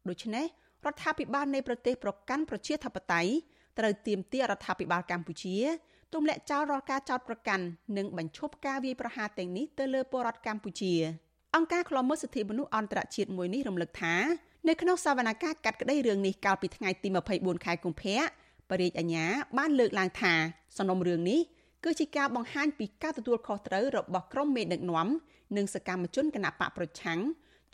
[0.10, 0.46] ដូច្នេះ
[0.86, 3.32] រដ្ឋាភិបាលនៃប្រទេសប្រកាន់ប្រជាធិបតេយ្យ
[3.80, 5.58] ត្រូវទាមទាររដ្ឋាភិបាលកម្ពុជា
[6.14, 7.66] ទម្លាក់ចោលរាល់ការចោទប្រកាន់
[7.98, 10.94] និងបញ្ឈប់ការវាយប្រហារទាំងនេះទៅលើពលរដ្ឋកម្ពុជា
[11.56, 14.16] អង្គការឃ្លាំមើលសិទ្ធិមនុស្សអន្តរជាតិមួយនេះរំលឹកថា
[14.68, 18.18] នៅក្នុងសវនកម្មកាត់ក្តីរឿងនេះកាលពីថ្ងៃទី24ខែកុម្ភៈ
[18.70, 19.26] បរិយាអាញា
[19.58, 20.34] បានលើកឡើងថា
[20.78, 21.40] សំណុំរឿងនេះ
[21.84, 25.08] គឺជាការបង្ហាញពីការទទួលខុសត្រូវរបស់ក្រុមមេដឹកនាំ
[25.58, 27.20] និងសកម្មជនគណបកប្រឆាំង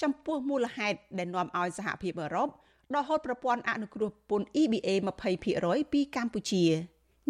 [0.01, 2.49] ចំពោះមូលហេតុដែលនាំឲ្យសហភាពអឺរ៉ុប
[2.95, 4.89] ដកហូតប្រព័ន្ធអនុគ្រោះពន្ធ EBA
[5.45, 6.63] 20%ពីកម្ពុជា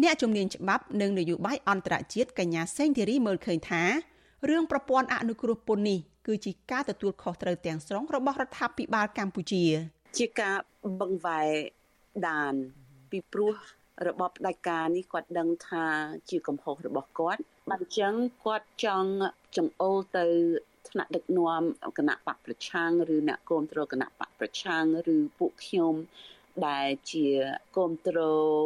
[0.02, 3.82] អ្នកជំនាញច្បាប់និងនយោបាយអន្តរជាតិកញ្ញាសេងធីរីមើលឃើញថា
[4.48, 9.64] រឿងប្រព័ន្ធអនុគ្រោះពន្ធនេះគឺជាការទទួលខុសត្រូវទាំងស្រុងរបស់រដ្ឋាភិបាលកម្ពុជា
[10.18, 10.56] ជាការ
[11.00, 11.50] បង្វែរ
[12.28, 12.54] ដាន
[13.10, 13.54] ពីព្រោះ
[14.06, 15.84] របបផ្ដាច់ការនេះគាត់ដឹងថា
[16.30, 19.10] ជាកំហុសរបស់គាត់បានអញ្ចឹងគាត់ចង់
[19.56, 20.26] ចង្អុលទៅ
[20.90, 21.62] ថ្នាក់ដឹកនាំ
[21.98, 25.94] គណៈបកប្រឆាំងឬអ្នកគ្រប់គ្រងគណៈបកប្រឆាំងឬពួកខ្ញុំ
[26.68, 27.26] ដែលជា
[27.74, 28.18] គ្រប់គ្រ
[28.56, 28.64] ង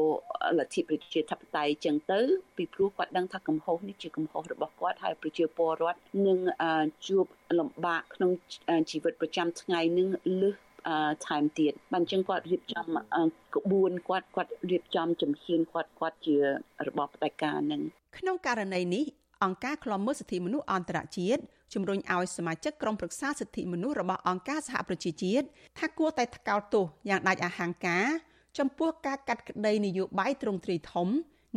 [0.59, 2.21] លទ្ធិប្រជាធិបតេយ្យចឹងទៅ
[2.57, 6.39] ពីព្រោះគាត់ដឹងថាកំហុសនេះជាកំហុសរបស់គាត់ហើយប្រជាពលរដ្ឋនឹង
[7.07, 7.25] ជួប
[7.59, 8.31] លំបាកក្នុង
[8.91, 10.09] ជីវិតប្រចាំថ្ងៃនឹង
[10.43, 10.55] លឹះ
[11.27, 12.87] ថែមទៀតបានអញ្ចឹងគាត់រៀបចំ
[13.57, 16.37] ក្បួនគាត់គាត់រៀបចំជំហានគាត់គាត់ជា
[16.87, 17.81] របបផ្ដាច់ការនឹង
[18.19, 19.05] ក្នុងករណីនេះ
[19.43, 21.43] អង្គការឃ្លាំមើលសិទ្ធិមនុស្សអន្តរជាតិ
[21.75, 25.47] ជំរុញឲ្យសមាជិកក្រុមប្រឹក្សាសិទ្ធិមនុស្សរបស់អង្គការសហប្រជាជាតិ
[25.79, 28.07] ថាគួរតែថ្កោលទោសយ៉ាងដាច់អហង្ការ
[28.59, 31.09] ចំពោះការកាត់ក្តីនយោបាយត្រង់ទ្រីធំ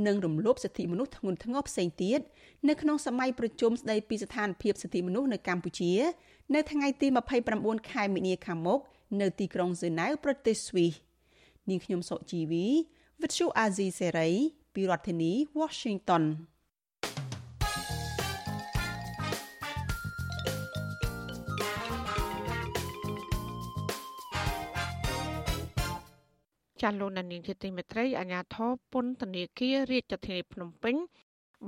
[0.07, 2.19] និងរំលោភសិទ្ធិមនុស្សធ្ងន់ធ្ងរផ្សេងទៀត
[2.69, 5.93] នៅក្នុងសម័យប្រជុំស្តីពីស្ថានភាពសិទ្ធិមនុស្សនៅកម្ពុជា
[6.55, 7.07] នៅថ្ងៃទី
[7.47, 8.79] 29ខែមីនាខាងមុខ
[9.21, 10.91] នៅទីក្រុងហ្សឺណែវប្រទេសស្វីស
[11.69, 12.65] នាងខ្ញុំសុជីវី
[13.21, 14.29] វិទ្យុអាស៊ីសេរី
[14.75, 16.23] ពីរដ្ឋធានី Washington
[26.85, 30.95] ចាលោកនានីជាទីមេត្រីអាញាធរពន្ធនាគាររាជធានីភ្នំពេញ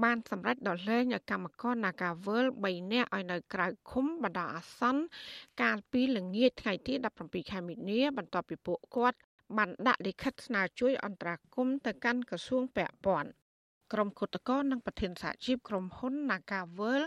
[0.04, 5.04] បានសម្រេចដល់លែងឲ្យកម្មករ Nagavel 3នាក់ឲ្យនៅក្រៅឃុំបណ្ដោះអាសន្ន
[5.62, 9.18] កាលពីល្ងាចថ្ងៃទី17ខែមីនាបន្ទាប់ពីពួកគាត់
[9.58, 13.30] បានដាក់លិខិតស្នើជួយអន្តរាគមន៍ទៅកាន់ក្រសួងពាក់ព័ន្ធ
[13.94, 17.02] ក្រុមគឧតកោនិងប្រធានសហជីពក្រុមហ៊ុន Nagavel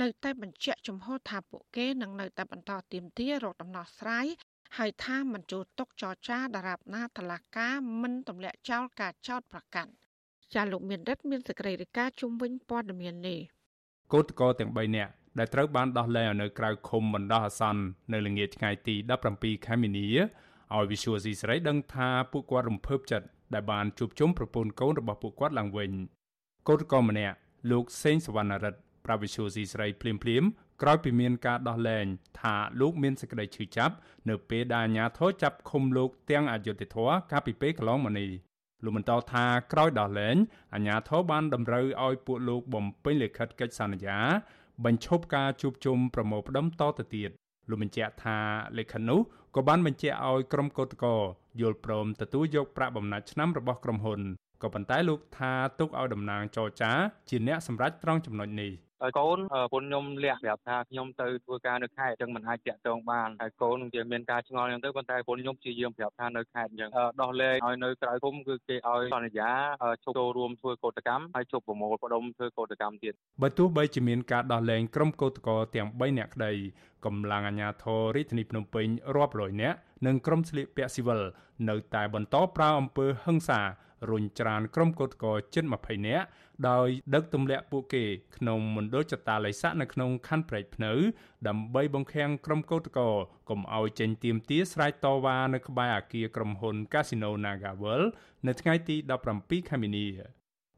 [0.00, 4.26] នៅតែបញ្ជាក់ចំហថាពួកគេនឹងនៅតែបន្តទៀមទារកដំណោះស្រាយ
[4.76, 7.68] ហើយថាមិនចូលតុចរចាដរាបណាតឡាកា
[8.02, 9.90] មិនទម្លាក់ចោលការចោតប្រកាន់
[10.54, 13.38] ចាលោកមានរិទ្ធមានសេចក្តីរាយការណ៍ជុំវិញព័ត៌មាននេះ
[14.12, 18.94] កោតកោទាំង3នាក់ដែលត្រូវបានដោះលែងនៅក្រៅឃុំបណ្ដោះអាសន្ននៅល្ងាចថ្ងៃទី
[19.30, 20.06] 17ខែមីនា
[20.74, 25.90] ឲ្យវិសុវស៊ីស្រីដឹងថាពួកគាត់រំភើបចិត្តដែលបានជួបជុំប្រពន្ធកូនរបស់ពួកគាត់ឡើងវិញ
[26.68, 27.36] កោតកោម្នាក់
[27.70, 30.44] លោកសេងសវណ្ណរិទ្ធ ប្រាវិសុវស៊ីស្រីភ្លាមភ្លាម
[30.82, 32.06] ក្រោយពីមានការដោះលែង
[32.40, 33.94] ថាលោកមានសេចក្តីឈឺចាប់
[34.28, 38.30] នៅពេលដែលអាជ្ញាធរចាប់ឃុំលោកទាំងអយុធធរកាលពីពេលកន្លងមកនេះ
[38.84, 40.36] លោកបន្តថាក្រោយដោះលែង
[40.74, 44.18] អាជ្ញាធរបានតម្រូវឲ្យពួកលោកបំពេញលិខិតកិច្ចសន្យា
[44.84, 47.30] បញ្ឈប់ការជួបជុំប្រមូលផ្ដុំតទៅទៀត
[47.70, 48.38] លោកបញ្ជាក់ថា
[48.78, 49.20] លិខិតនោះ
[49.56, 51.12] ក៏បានបញ្ជាក់ឲ្យក្រុមកោតក្រ
[51.60, 54.20] យល់ព្រមទទួលយកប្រាក់បំណាច់ឆ្នាំរបស់ក្រុមហ៊ុន
[54.62, 56.92] ក៏ប៉ុន្តែលោកថាទុកឲ្យតំណាងចរចា
[57.28, 58.72] ជាអ្នកសម្រេចត្រង់ចំណុចនេះ
[59.18, 69.50] កូនប្រពន្ធខ្ញុំលះប្រាប់ថាខ្ញុំទៅធ្វើការនៅខេត្តអញ្ចឹងមិនអាចតាក់ទងបានហើយកូននឹងជាមានការឆ្ងល់អញ្ចឹងទៅប៉ុន្តែប្រពន្ធខ្ញុំព្យាយាមប្រាប់ថានៅខេត្តអញ្ចឹងដោះលែងឲ្យនៅក្រៅភូមិគឺគេឲ្យសន្យា
[70.04, 76.52] ឈប់ចូលរួមធ្វើកោតកម្មហើយជប់ប្រមូលផ្ដុំធ្វើកោតកម្មទៀតបើទោះបីជាមានការដោះលែងក្រុមកោតក្រទាំង3នាក់ក្តី
[77.06, 81.20] កម្លាំងអាជ្ញាធររាជធានីភ្នំពេញរាប់រយនាក់និងក្រុមស្លៀកពាក់ស៊ីវិល
[81.68, 83.60] នៅតែបន្តប្រើអំពើហិង្សា
[84.10, 86.26] រុញច្រានក្រុមកោតក្រជិត20នាក់
[86.68, 88.04] ដោយដឹកទម្លាក់ពួកគេ
[88.36, 90.92] ក្នុងមណ្ឌលចតាល័យស័កនៅក្នុងខណ្ឌព្រែកភ្នៅ
[91.48, 93.06] ដើម្បីបង្ខាំងក្រុមកោតក្រ
[93.48, 98.06] កុំឲ្យចេញទៀមទាស្រែកតវ៉ានៅក្បែរអគារក្រុមហ៊ុន Casino NagaWorld
[98.46, 98.96] នៅថ្ងៃទី
[99.32, 100.06] 17ខែមីនា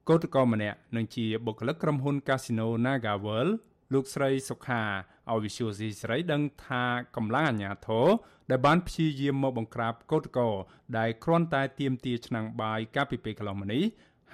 [0.08, 3.52] កោតក្រម្នាក់នឹងជាបុគ្គលិកក្រុមហ៊ុន Casino NagaWorld
[3.94, 4.82] លោកស្រីសុខា
[5.30, 6.84] ឲ្យវិសុយស៊ីស្រីដឹងថា
[7.16, 8.06] កម្លាំងអាជ្ញាធរ
[8.50, 10.50] ដែលបានព្យាយាមមកបង្ក្រាបកោតក្រ
[10.98, 13.84] ដែលគ្រាន់តែទាមទារឆ្នាំងបាយកាលពីពេលកន្លងមកនេះ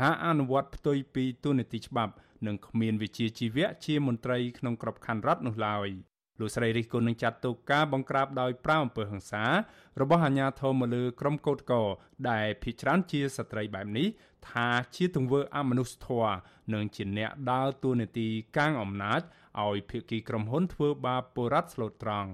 [0.01, 2.15] ហាអនុវត្តផ្ទុយពីទូនីតិច្បាប់
[2.47, 5.89] និងគ្មានវិជាជីវៈជាមន្ត្រីក្នុងក្របខ័ណ្ឌរដ្ឋនោះឡើយ
[6.41, 9.45] លោកស្រីរិះគន់នឹងចាត់ទុកការបង្ក្រាបដោយប្រាវអំពើហិង្សា
[10.01, 11.81] របស់អាជ្ញាធរមកលើក្រុមកោតក្រ
[12.31, 14.07] ដែលភ ieck ច្រើនជាស្ត្រីបែបនេះ
[14.51, 16.37] ថាជាទង្វើអមនុស្សធម៌
[16.75, 19.21] និងជាអ្នកដើរតួនាទីកាងអំណាច
[19.65, 22.31] ឲ្យភាគីក្រុមហ៊ុនធ្វើបាបពលរដ្ឋស្លូតត្រង់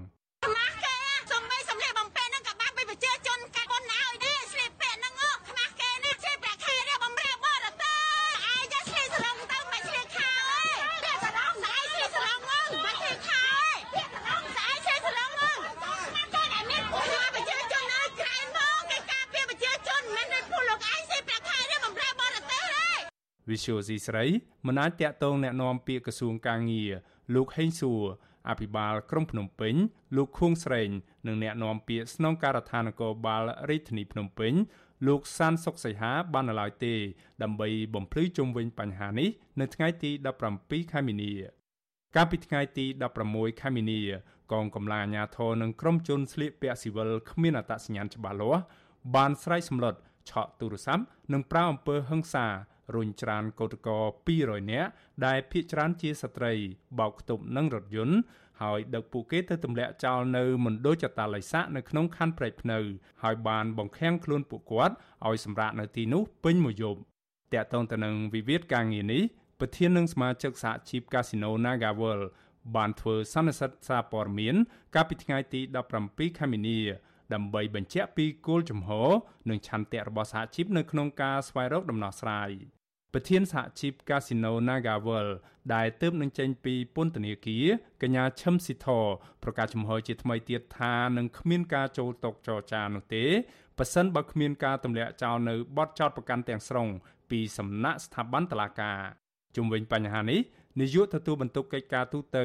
[23.61, 24.25] វិសុយស៊ីស្រី
[24.67, 26.91] មិនអាចតាក់ទងแนะនាំពាក្យក្រសួងកាងារ
[27.35, 28.03] លោកហេងសួរ
[28.49, 29.75] អភិបាលក្រុងភ្នំពេញ
[30.15, 30.89] លោកខួងស្រេង
[31.27, 34.53] និងអ្នកនាំពាក្យស្នងការដ្ឋាននគរបាលរាជធានីភ្នំពេញ
[35.07, 36.93] លោកសានសុកសីហាបាននៅឡើយទេ
[37.43, 39.29] ដើម្បីបំភ្លឺជុំវិញបញ្ហានេះ
[39.59, 40.11] នៅថ្ងៃទី
[40.51, 41.31] 17ខែមីនា
[42.15, 42.85] កាលពីថ្ងៃទី
[43.23, 44.01] 16ខែមីនា
[44.51, 48.61] កងកម្លាំងអាជ្ញាធរនិងក្រុមជនស្លៀកពាក់ស៊ីវិលគ្មានអត្តសញ្ញាណច្បាស់លាស់
[49.15, 49.95] បានស្រែកសម្លុត
[50.29, 52.47] ឆក់ទូរស័ព្ទនិងប្រាវអំពើហិង្សា
[52.94, 53.96] រុញច្រានកោតក្រ
[54.36, 54.90] 200នាក់
[55.26, 56.52] ដែលភ ieck ច្រើនជាស្ត្រី
[56.98, 58.16] បោកខ្ទប់នឹងរថយន្ត
[58.62, 62.78] ហើយដឹកពួកគេទៅទម្លាក់ចោលនៅមណ្ឌលចតាល័យស័កនៅក្នុងខណ្ឌព្រែកភ្នៅ
[63.22, 64.94] ហើយបានបង្ខាំងខ្លួនពួកគាត់
[65.26, 67.00] ឲ្យសម្រាកនៅទីនោះពេញមួយយប់
[67.54, 69.22] តាក់ទងទៅនឹងវិវាទការងារនេះ
[69.60, 72.24] ប្រធាននឹងសមាជិកសហជីព Casino NagaWorld
[72.76, 74.54] បានធ្វើសន្និសីទសារព័ត៌មាន
[74.94, 75.60] កាលពីថ្ងៃទី
[76.00, 76.78] 17ខែមីនា
[77.34, 79.10] ដើម្បីបញ្ជាក់ពីគោលជំហរ
[79.48, 82.50] និងឆន្ទៈរបស់សហជីពនៅក្នុងការស្វែងរកដំណោះស្រាយ
[83.12, 85.32] ប្រធានសហជីព Casino NagaWorld
[85.74, 87.66] ដែលទើបនឹងចេញពីពន្ធនាគារ
[88.02, 88.88] កញ្ញាឈឹមស៊ីធ
[89.42, 93.24] ប្រកាសចំហជាថ្មីទៀតថានឹងគ្មានការចូលតកចរចានោះទេ
[93.78, 96.88] ប៉ះសិនបើគ្មានការទម្លាក់ចោលនៅបទចោតប្រកាន់ទាំងស្រុង
[97.30, 98.98] ពីសំណាក់ស្ថាប័នតុលាការ
[99.56, 100.40] ជុំវិញបញ្ហានេះ
[100.80, 102.38] នាយកទទួលបន្ទុកកិច្ចការទូត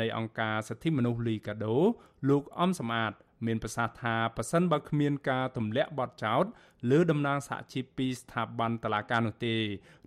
[0.00, 1.76] នៃអង្គការសិទ្ធិមនុស្សលីកាដូ
[2.28, 3.12] លោកអំសំអាត
[3.46, 6.44] មានប្រសាសន៍ថាប៉ះសិនបើគ្មានការទម្លាក់បទចោទ
[6.90, 9.54] លើតំណាងសហជីពពីស្ថាប័នតុលាការនោះទេ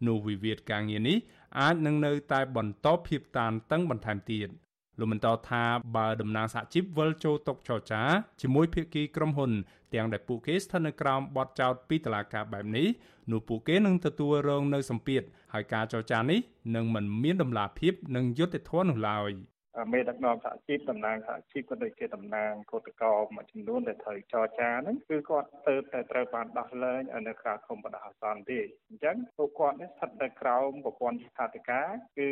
[0.08, 1.18] នោះវិវាទការងារនេះ
[1.60, 4.50] អាចនឹងនៅតែបន្តភាពតានតឹងបន្ថែមទៀត
[5.00, 5.64] លោកបន្តថា
[5.98, 8.02] បើតំណាងសហជីពវិលចូលតុចរចា
[8.42, 9.52] ជាមួយភាគីក្រុមហ៊ុន
[9.94, 12.88] ទាំងដែលពួកគេស្ថិតនៅក្រោមបទចោទពីតុលាការបែបនេះ
[13.32, 15.22] នោះពួកគេនឹងទទួលរងនៅសម្ពាធ
[15.54, 16.40] ហើយការចរចានេះ
[16.76, 19.32] នឹងមិនមានដំណាភាពនិងយុត្តិធម៌នោះឡើយ។
[19.94, 28.60] មេដឹកនាំសហជីពតំណាងសហជីពក៏ដូចជាតំណាងកោតក្រមួយចំនួនដែលត្រូវចរចាហ្នឹងគឺគាត់ទៅតែត្រូវបានដោះលែងនៅក្រៅឃុំបណ្ដោះអាសន្នទេ
[28.90, 32.30] អញ្ចឹងពួកគាត់នេះស្ថិតនៅក្រោមប្រព័ន្ធស្ថាបការគឺ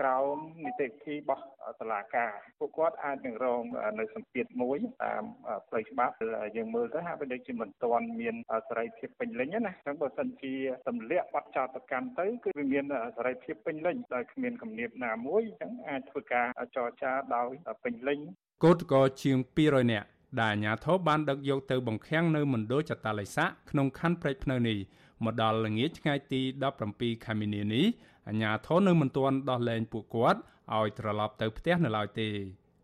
[0.00, 1.44] ក្រោមនីតិវិធីរបស់
[1.80, 3.62] តុលាការពួកគាត់អាចនឹងរង
[3.98, 5.24] នៅសម្ពាធមួយតាម
[5.68, 6.14] ផ្លូវច្បាប់
[6.56, 8.34] យើងមើលទៅហាក់បីដូចជាមិនទាន់មាន
[8.68, 10.54] សេរីភាពពេញលេញណាអញ្ចឹងបើសិនជា
[10.88, 12.84] ទម្លាក់បាត់ចោតប្រកាន់ទៅគឺវាមាន
[13.16, 17.50] សេរីភាពពេញលេញដោយគ្មានគំនាបណាមួយអញ្ចឹងអាចធ្វើការចរចាដោយ
[17.82, 18.18] ពេញលេញ
[18.64, 20.08] កោតកោជាង200នាក់
[20.40, 24.78] ដែលអាជ្ញាធរបានដឹកយកទៅបង្ខាំងនៅមណ្ឌលចតាល័យស័កក្នុងខណ្ឌព្រែកភ្នៅនេះ
[25.24, 26.40] មកដល់ល្ងាចថ្ងៃទី
[26.82, 27.86] 17ខែមីនានេះ
[28.28, 30.40] អាជ្ញាធរនៅមិនទាន់ដោះលែងពួកគាត់
[30.74, 32.28] ឲ្យត្រឡប់ទៅផ្ទះនៅឡើយទេ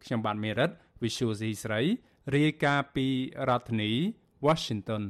[0.05, 0.71] ខ្ញុំបាទមេរិត
[1.03, 1.81] Visual C ស្រី
[2.37, 3.07] រាយការណ៍ពី
[3.49, 3.93] រដ្ឋធានី
[4.47, 5.03] Washington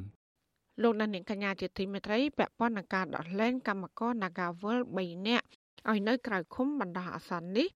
[0.83, 5.47] លោកនាងកញ្ញាជាទីមេត្រីពាក់ព័ន្ធនឹងការដោះលែងកម្មករ Nagawal 3នាក់
[5.91, 7.69] ឲ្យនៅក្រៅឃុំបណ្ដោះអាសន្ននេះ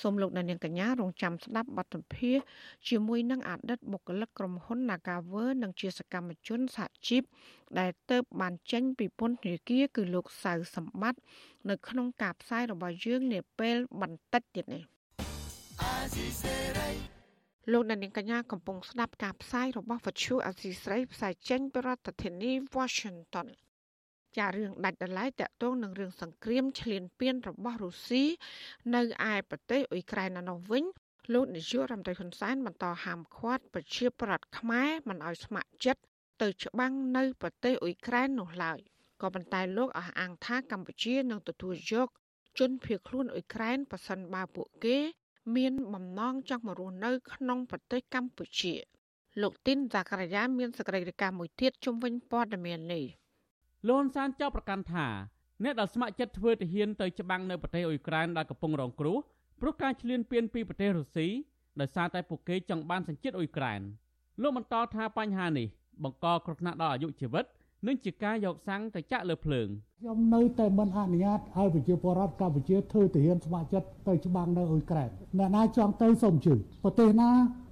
[0.00, 2.36] សូមលោកអ្នកនាងកញ្ញារងចាំស្ដាប់បទសម្ភាស
[2.88, 7.22] ជាមួយនឹងអតីតបុគ្គលិកក្រុមហ៊ុន Nagawer និងជាសកម្មជនសហជីព
[7.78, 11.20] ដែលទៅបានចេញពីពន្ធនាគារគឺលោកសៅសម្បត្តិ
[11.70, 14.82] នៅក្នុងការផ្សាយរបស់យើងនាពេលបន្តិចទៀតនេះ
[17.72, 23.46] លោកអ្នកនាងកញ្ញាកំពុងស្ដាប់ការផ្សាយរបស់វិទ្យុអសីស្រីផ្សាយចេញពីរដ្ឋធានី Washington
[24.38, 28.24] ចារឿងដាច់ដラយតកតងនឹងរឿងសង្គ្រាមឈ្លានពានរបស់រុស្ស៊ី
[28.94, 30.84] នៅឯប្រទេសអ៊ុយក្រែននោះវិញ
[31.32, 36.02] លោកនាយករដ្ឋមន្ត្រីហ៊ុនសែនបន្តហាមឃាត់ប្រជាប្រដ្ឋខ្មែរមិនឲ្យស្ម័គ្រចិត្ត
[36.42, 38.78] ទៅច្បាំងនៅប្រទេសអ៊ុយក្រែននោះឡើយ
[39.22, 42.08] ក៏ប៉ុន្តែលោកអះអាងថាកម្ពុជានឹងទទួលយក
[42.58, 44.98] ជនភៀសខ្លួនអ៊ុយក្រែនប៉ះសិនបើពួកគេ
[45.56, 48.74] មានបំណងចង់មករស់នៅ ក្នុងប្រទេសកម្ពុជា
[49.42, 53.04] លោកទីនសាករាយាមានសកម្មភាពមួយទៀតជំវិញព័ត៌មាននេះ
[53.88, 55.06] លោកហ៊ុនសែនចោទប្រកាន់ថា
[55.64, 59.16] អ្នកដែលស្ម័គ្រចិត្តធ្វើទាហានទៅច្បាំងនៅប្រទេសអ៊ុយក្រែនដែលកំពុងរងគ្រោះ
[59.60, 61.26] ព្រោះការឈ្លានពានពីប្រទេសរុស្ស៊ី
[61.80, 63.80] ដោយសារតែពួកគេចង់បានសញ្ជាតិអ៊ុយក្រែន
[64.42, 65.66] លោកបន្តថាបញ្ហានេះ
[66.02, 67.44] បង្កគ្រោះថ្នាក់ដល់អាយុជីវិត
[67.86, 69.68] និងជាការយកសាំងទៅចាក់លើភ្លើង
[70.00, 77.30] ខ្ញុំនៅតែមិនអនុញ្ញាតឲ្យប្រជាពលរដ្ឋកម្ពុជាធ្វើទាហានស្ម័គ្រចិត្តទៅច្បាំងនៅអ៊ុយក្រែនអ្នកណាចង់ទៅសូមជឿប្រទេសណា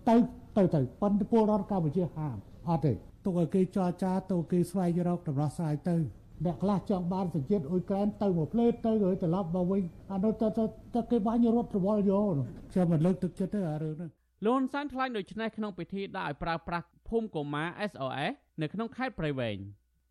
[0.09, 0.17] ទៅ
[0.57, 2.37] ទៅទៅប៉ុន្តែពលរដ្ឋកម្ពុជាហាម
[2.69, 2.93] អត់ទេ
[3.25, 5.97] ទុកឲ្យគេចរចាទៅគេស្វែងរកដំណោះស្រាយទៅ
[6.45, 9.83] អ្នកខ្លះចង់បានសញ្ជាតិអ៊ុយក្រែនទៅមួយផ្លេតទៅហើយត្រឡប់មកវិញ
[10.13, 10.49] អានោះទៅ
[10.95, 12.27] ទៅគេបាញ់រត់រវល់យក
[12.73, 14.11] ខ្ញុំមិនលើកទឹកចិត្តទេអារឿងហ្នឹង
[14.47, 19.57] លន់សានថ្លែងដូចនេះក្នុងពិធីដាក់ឲ្យប្រើប្រាស់ភូមិកូម៉ា SOS នៅក្នុងខេត្តព្រៃវែង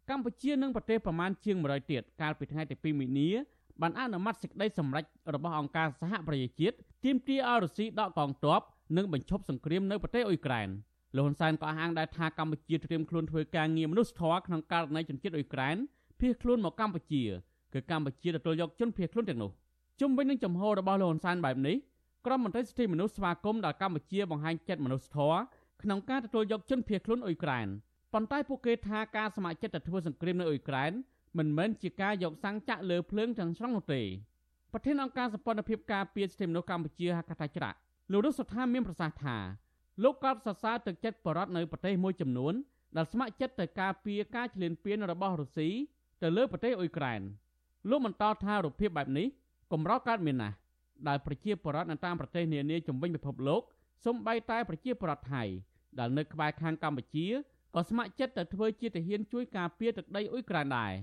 [0.10, 3.30] កម្ពុជានិងប្រទេសប្រមាណជាង100ទៀតកាលពីថ្ងៃទី2មីនា
[3.82, 8.62] បានអនុម័តសេចក្តីសម្រេចរបស់អង្គការសហប្រជាជាតិទាមទារឲ្យរុស្ស៊ីដកកងទ័ព
[8.98, 10.70] និងបញ្ឈប់សង្គ្រាមនៅប្រទេសអ៊ុយក្រែន
[11.16, 15.76] លោកហ៊ុនសែនក៏អះអាងដែរថាកម្ពុជាត្រៀមខ្លួនធ្វើការងារមនុស្សធម៌ក្នុងករណីជនជាតិអ៊ុយក្រែន
[16.20, 17.24] ភៀសខ្លួនមកកម្ពុជា
[17.74, 19.52] គឺកម្ពុជាទទួលយកជនភៀសខ្លួនទាំងនោះ
[20.00, 21.76] ជុំវិញនឹងចំហរបស់លោកហ៊ុនសែនបែបនេះ
[22.26, 25.40] ក្រុមមន្ត្រីសិទ្ធិមនុស្សស្វាគមន៍ដល់កម្ពុជាបង្ហាញចិត្តមនុស្សធម៌
[25.84, 27.68] ក្នុងការទទួលយកជនភៀសខ្លួនអ៊ុយក្រែន
[28.14, 30.92] ប៉ុន្តែពួកគេថាការស្ម័គ្រចិត្តទៅធ្វើសង្គ្រាមនៅអ៊ុយក្រែន
[31.38, 34.02] មិនមែនជាការយកសាំងចាក់លើភ្លើងទាំងស្រុងនោះទេ
[34.74, 37.78] ប្រធានអង្គការសម្ព័ន្ធភាពការពារសិទ្ធិមនុស្សកម្ពុជាហៅកាត់ថាច្រាក់
[38.12, 39.38] លោករស់សុថាមានប្រសាសន៍ថា
[40.04, 42.54] លោកកោតសរសើរទឹកចិត្តបរដ្ឋនៅប្រទេសមួយចំនួន
[42.98, 45.70] ដែលស្ម័គ្រចិត្តទៅការពារការឈ្លានពានរបស់រុស្ស៊ី
[46.22, 47.22] ទៅលើប្រទេសអ៊ុយក្រែន
[47.90, 49.28] លោកបន្តថារូបភាពបែបនេះ
[49.72, 50.56] កម្រកើតមានណាស់
[51.08, 53.62] ដែលប្រជាពលរដ្ឋនៅតាមប្រទេសនានាជំវិញពិភពលោក
[54.06, 55.44] សូម្បីតែប្រជាពលរដ្ឋថៃ
[56.00, 57.28] ដែលនៅក្បែរខាងកម្ពុជា
[57.76, 60.94] ក៏ស្ម័គ្រចិត្តទៅធ្វើជាទាហានជួយការពារទឹកដីអ៊ុយក្រែនដែរ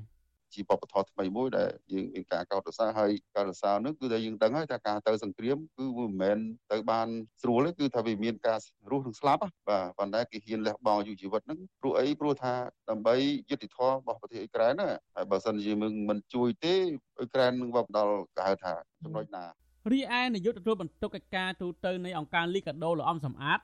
[0.55, 6.39] ជាបបធរថ្មីមួយដែលយើងមានការកោតសរសើរហើយការសរសើរនោះគឺថាយើងដឹងហើយថាការទៅសង្គ្រាមគឺវាមិនមែន
[6.73, 7.09] ទៅបាន
[7.43, 8.59] ស្រួលទេគឺថាវាមានការ
[8.91, 9.53] រស់និងស្លាប់បាទ
[9.99, 12.55] ប៉ុន្តែគេហ៊ានលះបង់អាយុជីវិតហ្នឹងព្រោះអីព្រោះថា
[12.91, 13.15] ដើម្បី
[13.51, 16.75] យុត្តិធម៌របស់ប្រទេសអ៊ុយក្រែនណាហើយបើសិនជាយើងមិនជួយទេ
[17.19, 18.73] អ៊ុយក្រែននឹងវាដល់គេហៅថា
[19.05, 19.45] ចំណុចណា
[19.93, 23.61] រីឯនាយកទទួលបន្ទុកកិច្ចការទូតទៅនៃអង្គការលីកាដូលោកអំសំអាត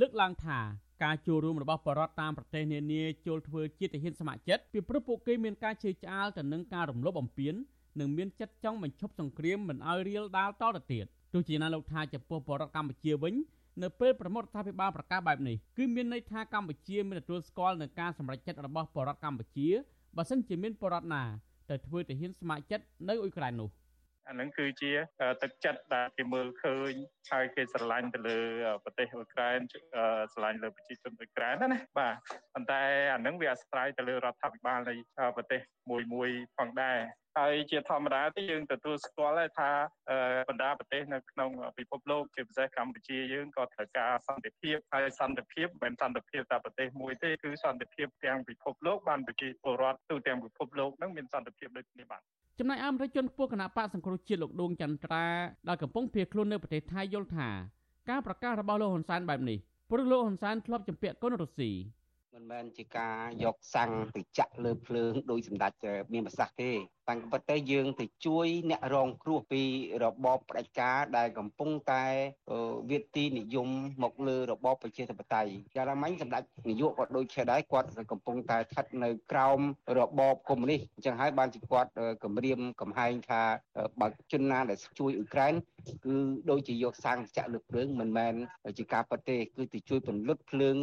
[0.00, 0.58] លើកឡើងថា
[1.02, 7.54] ការចូលរួមរបស់បរតតាមប្រទេសនានាចូលធ្វើជាទាហាន ស្ម័គ្រចិត្តពីព្រោះពួកគេមានការជឿឆ្អាលទៅនឹងការរំលោភបំពាន
[8.00, 13.34] និងមានចិត្តចង់បញ្ឈប់សង្គ្រាមមិនឲ្យរៀលដាលតទៅទៀតទោះជាណាលោកថាចំពោះបរតកម្ពុជាវិញ
[13.82, 19.68] នៅពេលប្រមុខរដ្ឋាភិបាលប្រកាសបែបនេះគឺមានន័យថាកម្ពុជាមានទទួលស្គាល់នឹងការសម្រេចចិត្តរបស់បរតកម្ពុជា
[20.16, 21.22] បើសិនជាមានបរតណា
[21.70, 23.68] ទៅធ្វើទាហានស្ម័គ្រចិត្តនៅអ៊ុយក្រែននោះ
[24.30, 24.92] អានឹងគឺជា
[25.42, 26.92] ទឹកចិត្តដែលគេមើលឃើញ
[27.30, 28.40] ហើយគេស្រឡាញ់ទៅលើ
[28.84, 29.58] ប្រទេសអ៊ុយក្រែន
[30.32, 32.14] ស្រឡាញ់លើប្រជាជនអ៊ុយក្រែនណាណាបាទ
[32.54, 32.82] ប៉ុន្តែ
[33.14, 34.94] អានឹងវាអាស្រ័យទៅលើរដ្ឋាភិបាលនៃ
[35.36, 36.98] ប្រទេសមួយមួយផងដែរ
[37.38, 39.70] ហើយជាធម្មតាទីយើងទទួលស្គាល់ហើយថា
[40.48, 52.22] បណ្ដាប្រទេសនៅក្នុងពិភពលោកជាពិសេសកម្ពុជាយើងក៏ត្រូវការសន្តិភាពហើយសន្តិភាពមិនមែនសន្តិភាពតែប្រទេសមួយទេគឺសន្តិភាពទាំងពិភពលោកបានប្រជាពលរដ្ឋទូទាំងពិភពលោកនឹងមានសន្តិភាពដូចគ្នាបាទ
[52.58, 55.24] ចំណែកអមរិជនខ្ពស់គណៈបកសង្គ្រោះជាតិលោកដួងចន្ទ្រា
[55.68, 57.48] ដែលកំពុងភៀសខ្លួននៅប្រទេសថៃយល់ថា
[58.10, 59.58] ការប្រកាសរបស់លោកហ៊ុនសែនបែបនេះ
[59.90, 61.70] ព្រោះលោកហ៊ុនសែនធ្លាប់ចម្ពាក់គុណរុស្ស៊ី
[62.34, 65.72] មិនមែនជាការយកសាំងទៅចាក់លើភ្លើងដោយសម្ដេច
[66.12, 66.70] មានប្រសាសន៍ទេ
[67.08, 69.62] តាមពិតទៅយើងទៅជួយអ្នករងគ្រោះពី
[70.02, 72.04] របបផ្ដាច់ការដែលកំពុងតែ
[72.90, 73.68] វាទីនិយម
[74.02, 79.60] មកលើរបបប្រជាធិបតេយ្យយ៉ាងណាមិញសម្ដេចនាយកក៏ដូចជាដែរគាត់កំពុងតែស្ថិតនៅក្រោម
[79.98, 81.90] របបកុម្មុយនីសអញ្ចឹងហើយបានជាគាត់
[82.24, 83.42] គម្រាមកំហែងថា
[84.00, 85.54] បើជនណាដែលជួយអ៊ុយក្រែន
[86.04, 86.14] គឺ
[86.50, 88.34] ដូចជាយកសាំងចាក់លើភ្លើងមិនមែន
[88.78, 90.76] ជាការពិតទេគឺទៅជួយពន្លត់ភ្លើង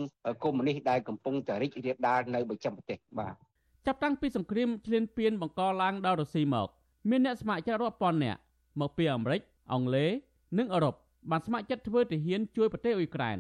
[0.44, 3.47] កុម្មុយនីសដែលកំពុងតែរីករាលដាលនៅបច្ចឹមប្រទេសបាទ
[3.88, 6.68] ចាប់តាំងពីសង្គ្រាមឈ្លានពានបង្កឡើងដល់រុស្ស៊ីមក
[7.10, 8.40] មានអ្នកស្ម័គ្រចិត្តរាប់ពាន់នាក់
[8.80, 9.42] មកពីអាមេរិក
[9.74, 10.10] អង់គ្លេស
[10.58, 10.96] និងអឺរ៉ុប
[11.32, 13.38] បានស្ម័គ្រចិត្តធ្វើទាហានជួយប្រទេសអ៊ុយក្រែន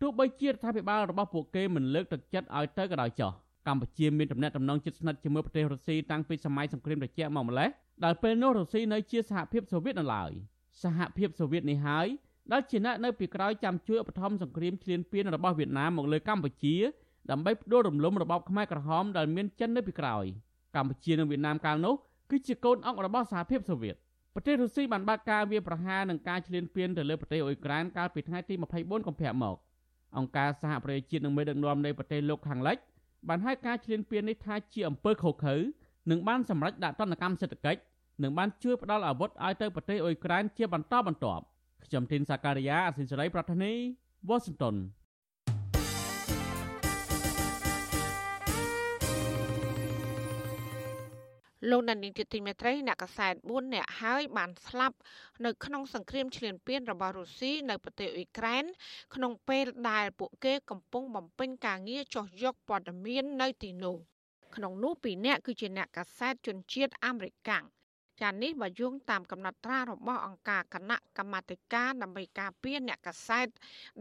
[0.00, 3.32] ទោះបីជារដ្ឋាភិបាលរបស់ពួកគេមិនលើកទឹកចិត្តឲ្យទៅក៏ដោយចោះ
[3.66, 7.68] កម្ពុជាមានទំនាក់ទំនងជិតស្និទ្ធជាមួយប្រទេសរុស្ស៊ីតាំងពីសម័យសង្គ្រាមត្រជាក់មកម្ល៉េះ
[8.04, 10.30] ដែលពេលនោះរុស្ស៊ីនៅជាសហភាពសូវៀតនៅឡើយ
[10.82, 12.06] សហភាពសូវៀតនេះហើយ
[12.52, 16.76] ដែលជាអ្នកនៅពីក្រោយចាំជួយឧបត្ថម្ភសង្គ្រាមឈ្លានពានរបស់វៀតណាមមកលើកម្ពុជា
[17.30, 20.24] ដើម្បីផ្ដួលរំលំរបបខ្មែរក្រហមដែលមានចិននៅពីក្រោយ
[20.76, 21.94] កម្ពុជានិងវៀតណាមកាលនោះ
[22.30, 23.96] គឺជាកូនអង្គរបស់សហភាពសូវៀត
[24.34, 29.56] ប្រទេសរុស្ស៊ីបានបើកការវាយប្រហារនិងការឈ្លានពានទៅលើប្រទេសអ៊ុយក្រែនកាលពីថ្ងៃទី24កុម្ភៈមក
[30.18, 32.76] អង្គការសហប្រជាជាតិនិងមេដឹកនាំនៃប្រទេសលោកខាងលិច
[33.28, 35.56] បានហៅការឈ្លានពាននេះថាជាអំពើខុសខើ
[36.10, 37.80] នឹងបានសម្រេចដាក់ទណ្ឌកម្មសេដ្ឋកិច្ច
[38.22, 41.42] និងបានជួយផ្ដល់អាវុធឲ្យទៅប្រទេសអ៊ុយក្រែនជាបន្តបន្ទាប់
[41.84, 43.72] ខ្ញុំធីនសាការីយ៉ាអសិលសេរីប្រធានី
[44.28, 44.74] វ៉ាស៊ីនតោន
[51.68, 54.96] លោកដានីងជាទីមេត្រីអ្នកកសែត4នាក់ហើយបានស្លាប់
[55.44, 58.64] នៅក្នុងសង្គ្រាមឈ្លានពានរបស់រុស្ស៊ីនៅប្រទេសអ៊ុយក្រែន
[59.14, 63.96] ក្នុងពេលដែលពួកគេកំពុងបំពេញការងារចោះយកព័ត៌មាននៅទីនោះ
[64.54, 67.64] ក្នុងនោះពីរនាក់គឺជាអ្នកកសែតជនជាតិអាមេរិកាំង
[68.20, 73.48] ចានេះបើយោងតាមកំណត់ត្រារបស់អង្គការគណៈកម្មាធិការដើម្បីការពារអ្នកកសែត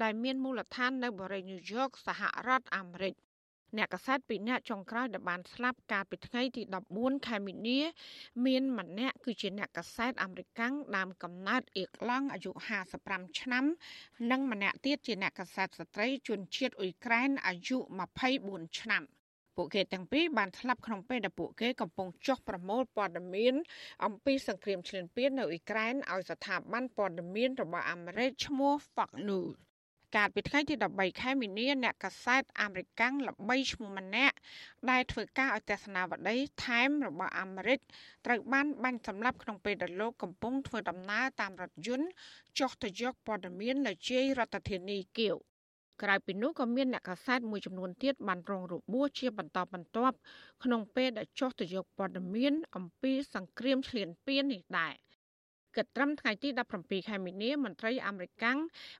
[0.01, 3.15] ដែលមានមូលដ្ឋាននៅបរិយាញូវយ៉កសហរដ្ឋអាមេរិក
[3.77, 6.61] អ្នកកសែតពីរនាក់ចុងក្រោយដែលបានស្លាប់កាលពីថ្ងៃទី
[6.95, 7.79] 14ខែមីនា
[8.45, 12.51] មានម្នាក់គឺជាអ្នកកសែតអាមេរិកាំងដើមកំណើតអៀកឡង់អាយុ
[12.95, 13.65] 55ឆ្នាំ
[14.31, 17.77] និងម្នាក់ទៀតជាអ្នកកសែតស្ត្រីជនជាតិអ៊ុយក្រែនអាយុ
[18.27, 19.03] 24ឆ្នាំ។
[19.55, 23.53] ពួកគេទាំងពីរបានស្លាប់ក្នុងពេលដែលពួកគេកំពុងចុះប្រមូលព័ត៌មាន
[24.05, 29.68] អំពីសង្គ្រាមឈ្លានពាននៅអ៊ុយក្រែនឲ្យស្ថាប័នព័ត៌មានរបស់អាមេរិកឈ្មោះ Fox News
[30.15, 34.35] កាលពីថ្ងៃទី13ខែមីនាអ្នកកាសែតអាមេរិកាំងល្បីឈ្មោះម្នាក់
[34.89, 37.79] ដែលធ្វើការឲ្យទស្សនាវដ្តីថែមរបស់អាមេរិក
[38.25, 42.09] ត្រូវបានបាញ់សម្លាប់ក្នុងពេលដែលលោកកំពុងធ្វើដំណើរតាមរថយន្ត
[42.59, 45.35] ចុះទៅយកព័ត៌មាននៅជ័យរដ្ឋធានីគៀវ
[46.01, 50.15] ក្រៅពីនោះក៏មានអ្នកកាសែតមួយចំនួនទៀតបានរងរបួសជាបន្តបន្ទាប់
[50.63, 54.93] ក្នុងពេលដែលចុះទៅយកព័ត៌មានអំពីសង្គ្រាមឈ្លានពាននេះដែរ
[55.75, 58.45] គិតត្រឹមថ្ងៃទី17ខែមីនាមន្ត្រីអាមេរិក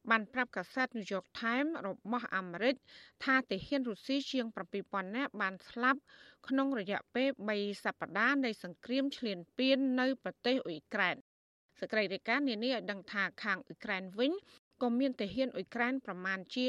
[0.10, 2.75] បានប្រាប់កាសែត New York Times របស់អាមេរិក
[3.23, 4.45] ថាទាហានរុស្ស៊ីជាង
[4.82, 5.99] 7000នាក់បានស្លាប់
[6.47, 11.15] ក្នុងរយៈពេល3សប្តាហ៍នៃសង្គ្រាមឈ្លានពាននៅប្រទេសអ៊ុយក្រែន
[11.79, 14.32] សេចក្តីរាយការណ៍នានាឲ្យដឹងថាខាងអ៊ុយក្រែនវិញ
[14.82, 16.65] ក៏មានទាហានអ៊ុយក្រែនប្រមាណជា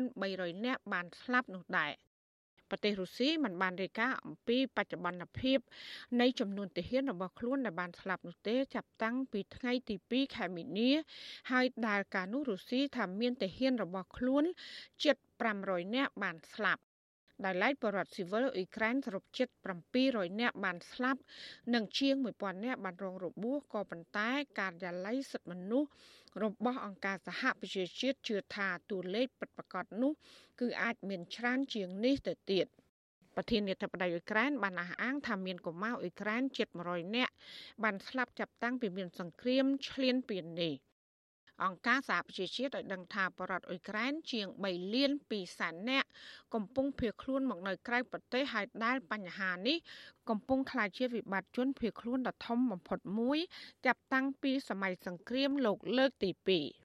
[0.00, 1.92] 1300នាក់បានស្លាប់នោះដែរ
[2.70, 5.58] ប្រទេសរុស្ស៊ីមិនបានរាយការណ៍អំពីបច្ចុប្បន្នភាព
[6.20, 10.90] នៃចំនួនទាហានរបស់ខ្លួនដែលបានស្លាប់នោះទេចាប់តាំងពីថ្ងៃទី2ខែមីនា
[11.50, 14.44] ហើយដែលកាលនោះរុស្ស៊ីថាមានទាហានរបស់ខ្លួន
[15.04, 15.16] ជិត
[15.56, 16.82] 500នាក់បានស្លាប់
[17.44, 19.48] ដែលឡែកបរដ្ឋស៊ីវិលអ៊ុយក្រែនសរុបជិត
[19.94, 21.20] 700នាក់បានស្លាប់
[21.74, 25.90] និងជាង1000នាក់បានរងរបួសក៏ប៉ុន្តែការិយាល័យសិទ្ធិមនុស្ស
[26.42, 30.12] របស់អង្គការសហប្រជាជាតិជឿថាតួលេខពិតប្រាកដនោះ
[30.60, 32.66] គឺអាចមានច្រើនជាងនេះទៅទៀត
[33.36, 37.32] ប្រធានាធិបតីអ៊ុយក្រែនបានអះអាងថាមានកុមារអ៊ុយក្រែនជិត100នាក់
[37.82, 40.74] បានស្លាប់ចាប់តាំងពីមានសង្គ្រាមឈ្លានពាននេះ។
[41.64, 46.08] អង្គការសហប្រជាជាតិឲ្យដឹងថាបរដ្ឋអ៊ុយក្រែនជាង3លាន2សែននាក់
[46.54, 49.76] កំពុងភៀសខ្លួនមកនៅក្រៅប្រទេសហើយដែលបញ្ហានេះ
[50.28, 53.38] កំពុងក្លាយជាវិបត្តិជនភៀសខ្លួនដ៏ធំបំផុតមួយ
[53.86, 56.79] ចាប់តាំងពីសម័យសង្គ្រាមលោកលើកទី2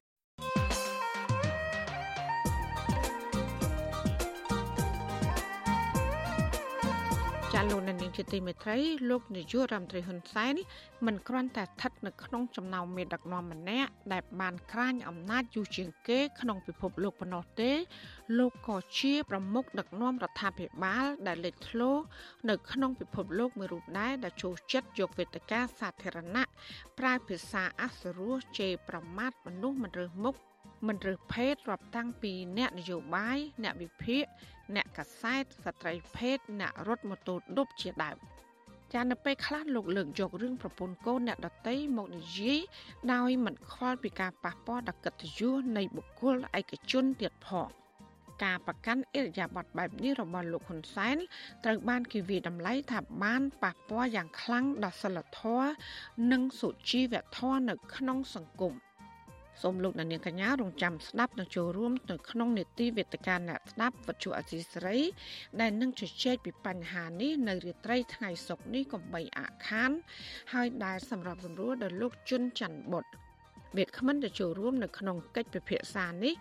[7.70, 8.78] លោកនាងជាទីមេត្រី
[9.10, 10.54] លោកនាយករដ្ឋមន្ត្រីហ៊ុនសែន
[11.06, 17.70] មិនគ្រាន់តែស្ថិតនៅក្នុងចំណោមមេដឹកនាំម្នាក់ដែលបានក្រាញអំណាចយូរជាងគេ ក្នុងពិភពលោកប៉ុណ្ណោះទេ
[18.38, 21.92] លោកក៏ជាប្រមុខដឹកនាំរដ្ឋាភិបាល ដែលលេចធ្លោ
[22.48, 26.44] នៅក្នុងពិភពលោកមួយរូបដែរដែលចូលចិត្តយកវេទិកាសាធារណៈ
[26.98, 30.36] ប្រើភាសាអសុរោះជេរប្រមាថមនុស្សមិនរើសមុខ
[30.86, 34.24] មិនរើសភេទរាប់តាំងពីអ្នកនយោបាយអ្នកវិភាគ
[34.76, 38.18] អ្នកកសែតស្ត្រីភេទអ្នករត់ម៉ូតូឌុបជាដើម
[38.94, 42.58] ចានៅពេលខ្លះលោកលើកយករឿងប្រពន្ធកូនអ្នកដតីមកនិយាយ
[43.12, 47.68] ដោយមិនខ្វល់ពីការប៉ះពាល់ដល់កិត្តិយសនៃបុគ្គលឯកជនទៀតផង
[48.44, 51.16] ការប្រកាន់អិរិយាបថបែបនេះរបស់លោកហ៊ុនសែន
[51.64, 55.70] ត្រូវបានគេវាតម្លៃថាបានប៉ះពាល់យ៉ាងខ្លាំងដល់សិលធម៌
[56.32, 58.74] និងសុជីវធម៌នៅក្នុងសង្គម
[59.62, 64.96] សូមលោកអ្នកនាងកញ្ញារងចាំស្ដាប់និងចូលរួមនៅក្នុងនេតិវេទិកាអ្នកស្ដាប់វັດជុអសីស្រី
[65.60, 69.90] ដែលនឹងជជែកពីបញ្ហានេះនៅរាត្រីថ្ងៃសុក្រនេះកំបីអាខាន
[70.52, 73.12] ហើយដែលសម្រាប់សម្រួលដល់លោកជុនច័ន្ទបុត្រ
[73.76, 76.34] វាគ្មិនទៅចូលរួមនៅក្នុងកិច្ចពិភាក្សានេះ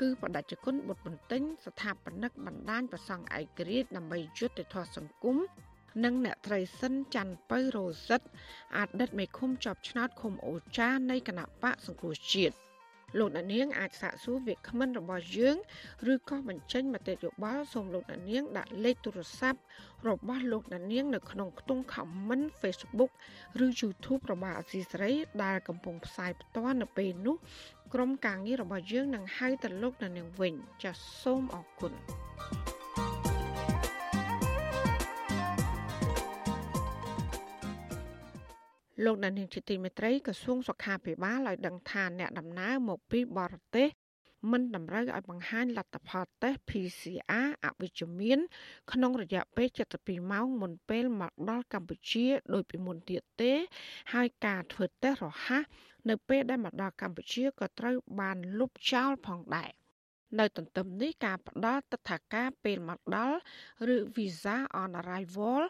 [0.00, 5.36] គឺបដិជគុណបុត្របន្ទិញស្ថាបនិកបណ្ដាញប្រសង់ឯករាជ្យដើម្បីយុទ្ធធម៌សង្គម
[6.04, 8.20] និងអ្នកត្រីសិនច័ន្ទពៅរោសិត
[8.76, 12.56] អតីតមេឃុំជាប់ឆ្នោតឃុំអូចានៃគណៈបកសង្គ្រោះជាតិ
[13.18, 15.56] លោកអ្នកនាងអាចសាកសួរវាគ្មិនរបស់យើង
[16.12, 19.60] ឬក៏បញ្ចេញមតិយោបល់សូមលោកអ្នកនាងដាក់លេខទូរស័ព្ទ
[20.08, 23.12] របស់លោកអ្នកនាងនៅក្នុងខ្ទង់ comment Facebook
[23.64, 25.12] ឬ YouTube របស់អសីសេរី
[25.44, 27.36] ដែលកំពុងផ្សាយផ្ទាល់នៅពេលនេះ
[27.94, 31.94] ក្រុមការងាររបស់យើងនឹងហៅទៅលោកអ្នកនាងវិញចាសសូមអរគុណ
[39.04, 43.88] លោកដានីលជាទីមេត្រីក្រសួងសុខាភិបាលឲ្យដឹងថាអ្នកដំណើរមកពីបរទេស
[44.50, 48.38] មិនតម្រូវឲ្យបង្ហាញលទ្ធផលតេស្ត PCR អវិជ្ជមាន
[48.92, 49.68] ក្នុងរយៈពេល
[50.00, 53.52] 72ម៉ោងមុនពេលមកដល់កម្ពុជាដោយពីមុនទៀតទេ
[54.12, 55.64] ហើយការធ្វើតេស្តរហ័ស
[56.08, 59.70] នៅពេលដែលមកដល់កម្ពុជាក៏ត្រូវបានលុបចោលផងដែរ
[60.38, 63.38] នៅទន្ទឹមនេះការផ្ដល់ទិដ្ឋាការពេលមកដល់
[63.94, 65.62] ឬ Visa on Arrival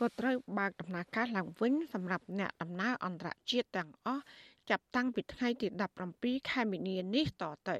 [0.00, 4.22] ក៏ត្រូវបើកដំណើរការឡើងវិញសម្រាប់អ្នកដំណើរអន្តរជាតិទាំងអស់
[4.70, 5.66] ចាប់តាំងពីថ្ងៃទី
[6.08, 7.76] 17ខែមីនានេះតទៅ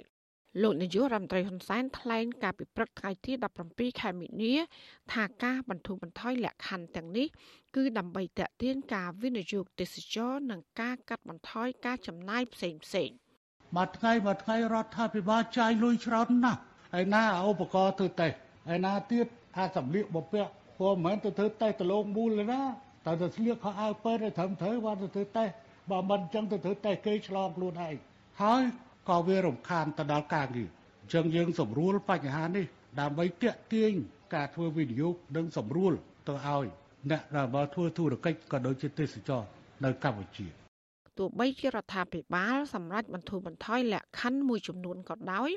[0.62, 3.32] លោកនាយករដ្ឋមន្ត្រីហ៊ុនសែនថ្លែងការពិព្រឹកថ្ងៃទី
[3.66, 4.54] 17ខែមីនា
[5.12, 7.26] ថាការបន្ធូរបន្ថយលក្ខខណ្ឌទាំងនេះ
[7.76, 13.10] គឺដើម្បីតេទៀនការវិនិយោគទេសចរនិងការកាត់បន្ថយការចំណាយផ្សេងផ្សេង
[13.76, 16.60] មួយថ្ងៃមួយថ្ងៃរដ្ឋាភិបាលចាយលុយច្រើនណាស់
[16.94, 18.36] ហើយណាឧបករណ៍ធ្វើតេស្ត
[18.68, 22.62] ហើយណាទៀតអាសម្លៀកបំពាក់ព្រោះមិនមែនទៅធ្វើតេស្តទៅលងមូលទេណា
[23.04, 25.52] តែទៅស្លៀកខោអាវពេទ្យឲ្យត្រឹមត្រូវបានទៅធ្វើតេស្ត
[25.90, 27.94] បើមិនអញ្ចឹងទៅធ្វើតេស្តគេឆ្លងខ្លួនឯង
[28.42, 28.62] ហើយ
[29.08, 30.68] ក៏វារំខានទៅដល់ការងារ
[31.02, 32.66] អញ្ចឹងយើងសម្រួលបញ្ហានេះ
[33.00, 33.92] ដើម្បីទាក់ទាញ
[34.34, 35.92] ការធ្វើវិនិយោគនិងសម្រួល
[36.28, 36.66] ទៅឲ្យ
[37.10, 39.42] អ្នកដែលបើធ្វើធុរកិច្ចក៏ដូចជាទេសចរ
[39.84, 40.65] នៅកម្ពុជា
[41.18, 45.50] ទោះបីជារដ្ឋាភិបាលសម្រាប់បន្ធូរបន្ថយលក្ខខណ្ឌមួយចំនួនក៏ដោយ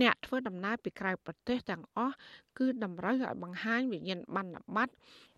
[0.00, 2.14] អ្នកធ្វើដំណើរពីក្រៅប្រទេសទាំងអស់
[2.58, 4.94] គឺតម្រូវឲ្យបង្ហាញវិញ្ញាណប័ណ្ណបត្រ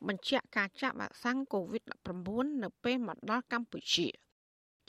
[0.08, 4.08] បញ្ជាក់ការចាក់វ៉ាក់សាំង COVID-19 នៅពេលមកដល់កម្ពុជា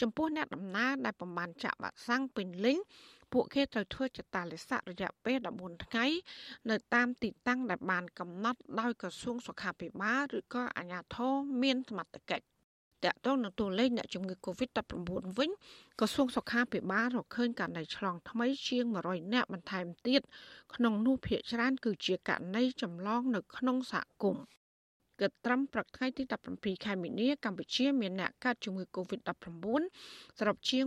[0.02, 2.78] ចំពោះអ្នកដំណើរដែលប្រមាណចាក់វ៉ាក់សាំងពេញលេញ
[3.34, 6.06] ពួកគេត្រូវធ្វើចតាលិស័ករយៈពេល14ថ្ងៃ
[6.70, 12.55] នៅតាមទីតាំងដែលបានកំណត់ដោយក្រសួងសុខាភិបាលឬក៏អាជ្ញាធរមានសមត្ថកិច្ច
[13.12, 14.94] តកតងនឹងតួលេខអ្នកជំងឺ Covid-19
[15.38, 15.50] វិញ
[16.00, 20.22] ក្រសួងសុខាភិបាលរកឃើញករណីឆ្លងថ្មីជាង100នាក់បន្ថែមទៀត
[20.76, 24.46] ក្នុងនោះភាគច្រើនគឺជាករណីចម្លងនៅក្នុងសហគមន៍
[25.22, 29.66] គិតត្រឹមព្រឹកថ្ងៃទី17ខែមីនាកម្ពុជាមានអ្នកកើតជំងឺ Covid-19
[30.40, 30.84] សរុបជាង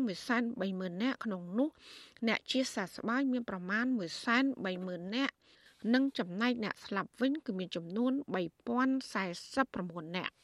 [0.51, 1.69] 130,000នាក់ក្នុងនោះ
[2.29, 3.85] អ្នកជាសះស្បើយមានប្រមាណ
[4.49, 5.35] 130,000នាក់
[5.95, 10.35] និងចំណែកអ្នកស្លាប់វិញគឺមានចំនួន3049នាក់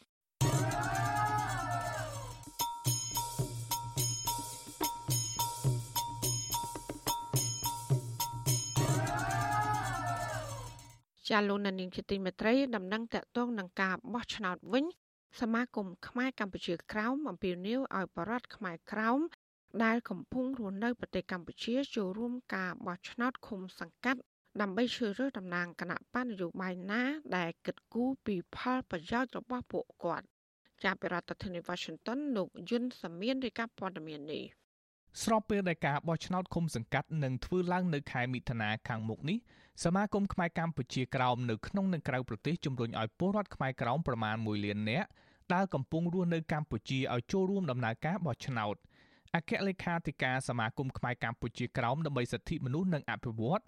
[11.28, 14.84] ចាលោកនាងជាទីមេត្រីដំណឹងតកតងនឹងការបោះឆ្នោតវិញ
[15.40, 19.20] សមាគមខ្មែរកម្ពុជាក្រោមអំពាវនាវឲ្យបរដ្ឋខ្មែរក្រោម
[19.84, 24.20] ដែលកំពុងរស់នៅប្រទេសកម្ពុជាចូលរួមការបោះឆ្នោតឃុំសង្កាត់
[24.60, 27.02] ដើម្បីជ្រើសរើសតំណាងគណៈបណ្ឌនយោបាយណា
[27.36, 30.26] ដែលគិតគូរពីផលប្រយោជន៍របស់ពួកគាត់
[30.84, 34.44] ចាប់ពីរដ្ឋធានី Washington លោកយុនសាមៀនរាយការណ៍ព័ត៌មាននេះ
[35.22, 39.38] ស្របពេលដែលការបោះឆ្នោតឃុំសង្កាត់នឹងធ្វើឡើងនៅខែមិថុនាខាងមុខនេះ
[39.84, 45.08] សមាគមខ្មែរកម្ពុជាក្រោមនៅក្នុងនិងក្រៅប្រទេសជំរុញឲ្យពលរដ្ឋខ្មែរក្រោមប្រមាណ1លាននាក់
[45.54, 48.76] ដែលកំពុងរស់នៅកម្ពុជាឲ្យចូលរួមដំណើរការបោះឆ្នោត
[49.34, 53.62] អគ្គលេខាធិការសមាគមខ្មែរកម្ពុជាក្រោមដើម្បីសិទ្ធិមនុស្សនិងអភិវឌ្ឍ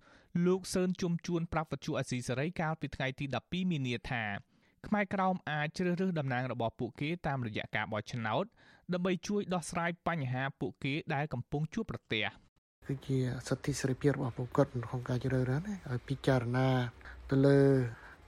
[0.46, 4.24] លោកសឿនជុំជួនប្រាប់វិទ្យុអស៊ីសេរីកាលពីថ្ងៃទី12មីនាថា
[4.86, 8.44] ខ្មែរក្រោមអាចជ្រើសរើសតំណាងរបស់ពួកគេតាមរយៈការបោះឆ្នោត
[8.94, 12.26] ដើម្បីជួយដោះស្រាយបញ្ហាពួកគេដែលកំពុងជួបប្រទះ
[12.86, 13.18] គឺជា
[13.48, 16.68] សិទ្ធិសេរីភាពរបស់ពួកគាត់ក្នុងការជ្រើសរើសណាឲ្យពិចារណា
[17.30, 17.58] ទៅលើ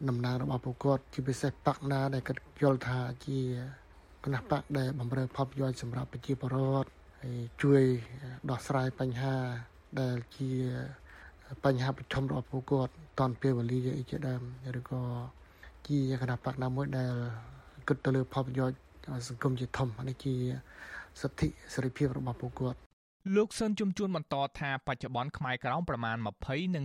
[0.08, 3.38] ដំណើររបស់ពួកគាត់ជាពិសេសបកណាដែលគាត់យល់ថាជា
[4.24, 6.90] គណៈបកដែលបំរើផលប្រយោជន៍សម្រាប់ប្រជាពលរដ្ឋ
[7.22, 7.82] ហើយជួយ
[8.50, 9.34] ដោះស្រាយបញ្ហា
[10.00, 10.50] ដែលជា
[11.64, 13.78] បញ្ហាប្រឈមរបស់ពួកគាត់តនពេលវេលា
[14.10, 14.42] ជាដើម
[14.78, 15.02] ឬក៏
[15.88, 17.12] ជាគណៈបកណាមួយដែល
[17.88, 18.78] គិតទៅលើផលប្រយោជន៍
[19.28, 20.34] សង្គមជាធំនេះជា
[21.20, 22.78] សិទ្ធិសេរីភាពរបស់ពួកគាត់
[23.36, 26.84] លោកស៊ិនជំជួនបន្តថាបច្ចុប្បន្នខ្មែរក្រោមប្រមាណ20និង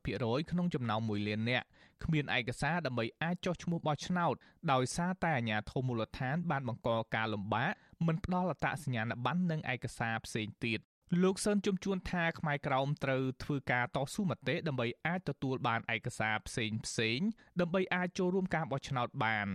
[0.00, 1.66] 30%ក្នុងចំណោម1លាននាក់
[2.04, 4.34] គ្មានឯកសារដើម្បីអាចចុះឈ្មោះបោះឆ្នោត
[4.72, 7.72] ដោយសារតែអាជ្ញាធរមូលដ្ឋានបានបង្កការលំបាក
[8.06, 10.80] មិនផ្ដល់អត្តសញ្ញាណប័ណ្ណនិងឯកសារផ្សេងទៀត
[11.22, 17.18] លោកសឿនជំជួនថាខ្មែរក្រោមត្រូវធ្វើការតស៊ូមតិដើម្បីអាចទទួលបានឯកសារផ្សេងផ្សេង
[17.60, 19.48] ដើម្បីអាចចូលរួមការបោះឆ្នោតបាន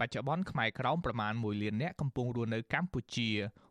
[0.00, 3.30] បច្ចុប្បន្នខ្មែរក្រោមប្រមាណ1លាននាក់កំពុងរស់នៅកម្ពុជា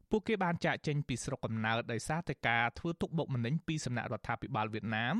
[0.09, 5.15] ពួកគេបានចាកចេញពីស្រុកកំណើតដោយសារតែការធ្វើទុកបុកម្នេញពីសំណាក់រដ្ឋាភិបាលវៀតណាម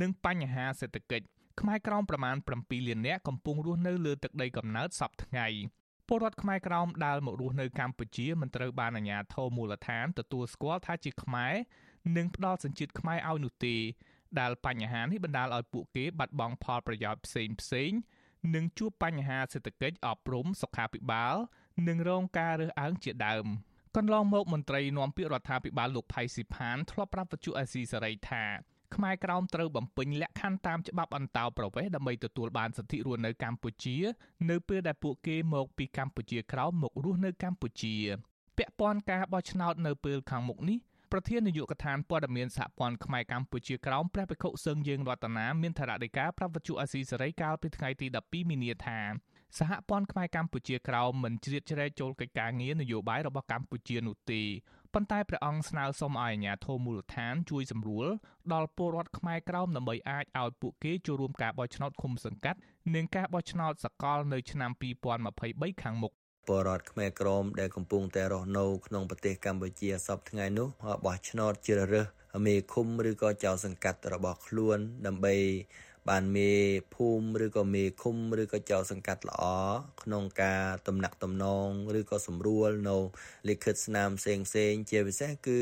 [0.00, 1.26] និងបញ្ហាសេដ្ឋកិច្ច
[1.60, 5.46] ខ្មែរក្រោមប្រមាណ7លាននាក់កំពុងរស់នៅលើទឹកដីកំណើតសពថ្ងៃ
[6.08, 11.54] ពលរដ្ឋខ្មែរក្រោមដែលមករស់នៅកម្ពុជាមិនត្រូវបានអាជ្ញាធរមូលដ្ឋានទទួលស្គាល់ថាជាខ្មែរ
[12.16, 13.76] និងផ្ដល់សញ្ជាតិខ្មែរឲ្យនោះទេ
[14.40, 17.90] ដែលបញ្ហានេះបណ្ដាលឲ្យពួកគេបាត់បង់ផលប្រយោជន៍ផ្សេងផ្សេង
[18.54, 21.36] និងជួបបញ្ហាសេដ្ឋកិច្ចអប់រំសុខាភិបាល
[21.88, 23.46] និងរងការរើសអើងជាដើម
[23.96, 28.44] កន្លងមកមន្ត្រីនាំពាក្យរដ្ឋាភិបាលលោកផៃស៊ីផានធ្លាប់ប្រាប់វិទ្យុអេស៊ីសេរីថា
[28.94, 33.96] ខ្មែរក្រោមត្រូវបំពេញលក្ខខណ្ឌតាមច្បាប់អន្តោប្រវេសន៍ដើម្បីទទួលបានសិទ្ធិរស់នៅកម្ពុជា
[34.50, 37.94] នៅពេលដែលពួកគេមកពីកម្ពុជាក្រោមមករស់នៅកម្ពុជា
[38.56, 40.78] ពាក់ព័ន្ធការបោះឆ្នោតនៅពេលខាងមុខនេះ
[41.12, 48.98] ប្រធាននាយកដ្ឋានព័ត៌មានសហព័ន្ធខ្មែរកម្ពុជាក្រោមព្រះភិក្ខុសឹងយើងរតនាមានថារដីកាប្រាប់វិទ្យុអាស៊ីសេរីកាលពីថ្ងៃទី12មីនាថា
[49.58, 54.42] សហព័ន្ធខ្មែរកម្ពុជាក្រោមមិនជ្រៀតជ្រែកចូលកិច្ចការងារនយោបាយរបស់កម្ពុជានោះទេ
[54.94, 58.06] ប៉ុន្តែព្រះអង្គស្នើសុំឲ្យអាជ្ញាធរមូលដ្ឋានជួយសម្រួល
[58.52, 62.58] ដល់ពលរដ្ឋខ្មែរក្រោមដើម្បីអាចឲ្យពួកគេចូលរួមការបោះឆ្នោតឃុំសង្កាត់
[62.94, 64.70] និងការបោះឆ្នោតសកលនៅឆ្នាំ
[65.26, 66.14] 2023ខាងមុខ
[66.48, 70.68] ពលរដ្ឋខ្មែរក្រមដែលកំពុងតែរស់នៅក្នុងប្រទេសកម្ពុជាសពថ្ងៃនោះ
[71.06, 72.06] បោះឆ្នោតជ្រើសរើស
[72.46, 75.34] មេឃុំឬក៏ចៅសង្កាត់របស់ខ្លួនដើម្បី
[76.08, 76.52] បានមេ
[76.94, 79.44] ភូមិឬក៏មេឃុំឬក៏ចៅសង្កាត់ល្អ
[80.02, 81.68] ក្នុងការតំណាក់តំណង
[81.98, 82.96] ឬក៏សម្រួលនៅ
[83.48, 85.60] លិខិតស្នាមផ្សេងផ្សេងជាពិសេសគឺ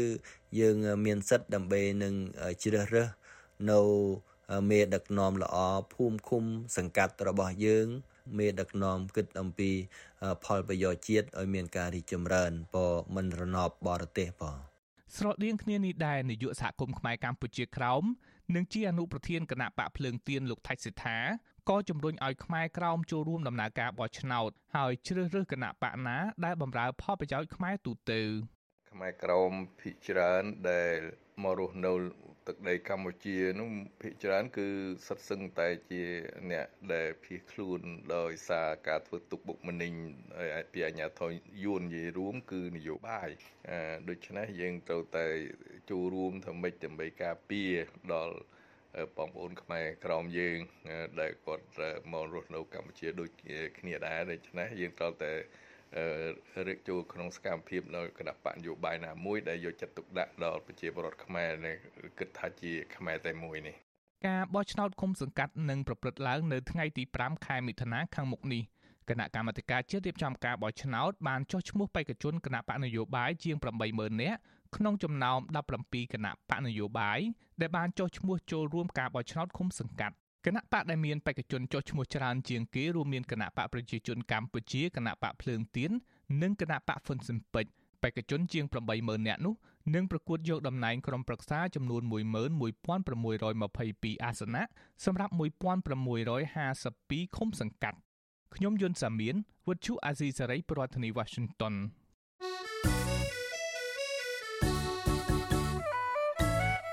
[0.60, 0.76] យើង
[1.06, 2.14] មានសិទ្ធិដើម្បីនឹង
[2.62, 3.08] ជ្រើសរើស
[3.70, 3.80] នៅ
[4.70, 5.56] មេដឹកនាំល្អ
[5.94, 6.44] ភូមិឃុំ
[6.76, 7.88] សង្កាត់របស់យើង
[8.38, 9.70] មេដឹកនាំគិតអំពី
[10.44, 14.58] ផលប្រយោជន៍ជាតិឲ្យមានការរីកចម្រើនបើមិនរណបបរទេសបង
[15.16, 18.04] ស្រដៀងគ្នានេះដែរនាយកសហគមន៍ខ្មែរកម្ពុជាក្រោម
[18.54, 21.18] និងជាអនុប្រធានគណៈបកភ្លើងទៀនលោកថៃសិដ្ឋា
[21.68, 28.20] ក៏ជំរុញឲ្យខ្មែរក្រោមចូលរួមដំណើរការបោះឆ្នោតហើយជ្រើសរើសគណៈបកណាដែលបម្រើផលប្រយោជន៍ខ្មែរទូទៅ
[28.90, 30.98] ខ្មែរក្រមភិជាច្រើនដែល
[31.42, 31.92] មករស់នៅ
[32.50, 33.70] ទឹកដីកម្ពុជានោះ
[34.00, 34.66] ភាគច្រើន គឺ
[35.06, 36.02] សិតសឹងតែជា
[36.50, 37.80] អ្នកដែលភៀសខ្លួន
[38.16, 39.92] ដោយសារការធ្វើទុកបុកម្នេញ
[40.72, 41.30] ពីអាជ្ញាធរ
[41.64, 43.30] យួននិយាយរួម គឺនយោបាយ
[44.08, 45.26] ដូច្នេះយើងត្រូវតែ
[45.90, 47.72] ចូលរួមធ្វើម៉េចដើម្បីការពារ
[48.14, 48.36] ដល់
[49.16, 50.58] បងប្អូនខ្មែរក្រមយើង
[51.20, 51.64] ដែលគាត់
[52.12, 53.30] មករស់នៅកម្ពុជាដូច
[53.78, 55.32] គ្នាដែរដូច្នេះយើងត្រូវតែ
[56.66, 61.50] រៀបចូលក្នុងសកម្មភាពនៅគណៈបកនយោបាយណាមួយដែលយកចិត្តទុកដាក់ដល់ប្រជាពលរដ្ឋខ្មែរ
[62.18, 63.76] គិតថាជាខ្មែរតែមួយនេះ
[64.26, 68.62] ការបោះឆ្នោតគុំសង្កាត់នឹងប្រព្រឹត្តឡើងនៅថ្ងៃទី5ខែមិថុនាខាងមុខនេះ
[69.10, 73.56] គណៈកម្មាធិការជាតិរៀបចំការបោះឆ្នោតបានចុះឈ្មោះបេក្ខជនគណៈបកនយោបាយជាង
[73.88, 74.38] 80000នាក់
[74.76, 75.38] ក្នុងចំណោម
[75.76, 77.18] 17គណៈបកនយោបាយ
[77.60, 80.16] ដែលបានចុះឈ្មោះចូលរួមការបោះឆ្នោតឃុំសង្កាត់
[80.46, 85.90] គណៈបកដែលមានបេក្ខជនចុះឈ្មោះច្រើនជាងគេរួមមានគណៈបកប្រជាជនកម្ពុជាគណៈបកភ្លើងទៀន
[86.42, 87.72] និងគណៈបកហ្វុនស៊ិនពេជ្រ
[88.02, 88.64] បេក្ខជនជាង
[88.96, 89.54] 80000នាក់នោះ
[89.94, 92.12] នឹងប្រកួតយកតំណែងក្រុមប្រឹក្សាចំនួន11622
[94.24, 94.62] អាសនៈ
[95.04, 97.98] សម្រាប់1652ឃុំសង្កាត់
[98.54, 99.34] ខ្ញុំយុនសាមៀន
[99.66, 101.74] វុទ្ធុអាស៊ីសេរីប្រធានាធិបតី Washington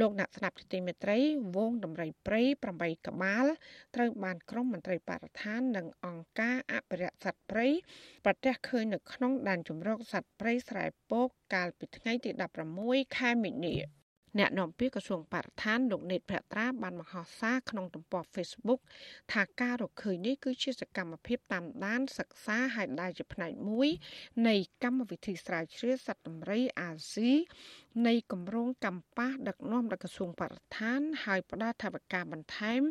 [0.00, 1.18] លោកអ្នកស្ដាប់ទីមេត្រី
[1.56, 2.42] វងដំរីព្រៃ
[2.74, 3.46] 8ក្បាល
[3.94, 7.68] ត្រូវបានក្រមមន្ត្រីបរិស្ថាននិងអង្គការអភិរក្សសត្វព្រៃ
[8.24, 12.30] ប្រទះឃើញនៅក្នុងដែនជម្រកសត្វព្រៃស្រែពកកាលពីថ្ងៃទី
[12.74, 13.74] 16ខែមីនា
[14.38, 18.80] អ្នកនាំពាក្យក្រសួងបរិស្ថានលោកនេតភត្រាបានបង្ហោះសារក្នុងទំព័រ Facebook
[19.32, 23.88] ថាការរកឃើញនេះគឺជាសកម្មភាពតាមដានសិក្សាហើយដែលជាផ្នែកមួយ
[24.48, 27.32] នៃកម្មវិធីស្រាវជ្រាវសត្វដំរីអាស៊ី
[28.06, 32.82] នៃគម្រោងកម្ប៉ាស់ដឹកនាំរបស់ក្រសួងបរិស្ថាន ហើយផ្ដល់ថវិកាបន្ថែម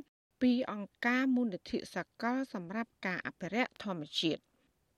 [0.42, 4.42] ពីអង្គការមូលនិធិសកលសម្រាប់ការអភិរក្សធម្មជាតិ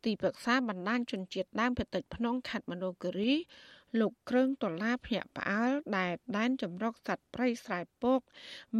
[0.05, 3.33] ទីប្រឹក្សាបណ្ដាញជនជាតិដើមភាគតិចភ្នំខេត្តមនោគិរី
[3.99, 8.19] លោកគ្រឿងដុល្លារភ្នាក់ផ្អើលដែលដែនចម្រុកសត្វព្រៃស្រែពក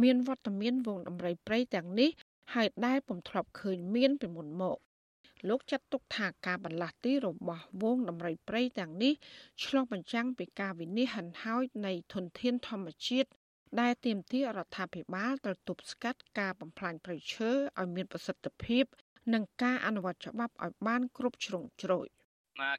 [0.02, 2.10] មានវត្តមានវងដំរីព្រៃទាំងនេះ
[2.54, 4.78] ហើយដែលពុំធ្លាប់ឃើញមានពីមុនមក
[5.48, 9.12] លោកចាត់ទុកថាការបន្លាស់ទីរបស់វងដំរីព្រៃទាំងនេះ
[9.64, 13.28] ឆ្លុះបញ្ចាំងពីការវិនិច្ឆ័យហិនហោចនៃធនធានធម្មជាតិ
[13.80, 17.50] ដែលទាមទាររដ្ឋាភិបាលត្រូវទប់ស្កាត់ការបំផ្លាញព្រៃឈើ
[17.80, 18.84] ឲ្យមានប្រសិទ្ធភាព
[19.34, 22.06] និងការអនុវត្តច្បាប់ឲ្យបានគ្រប់ជ្រុងជ្រោយ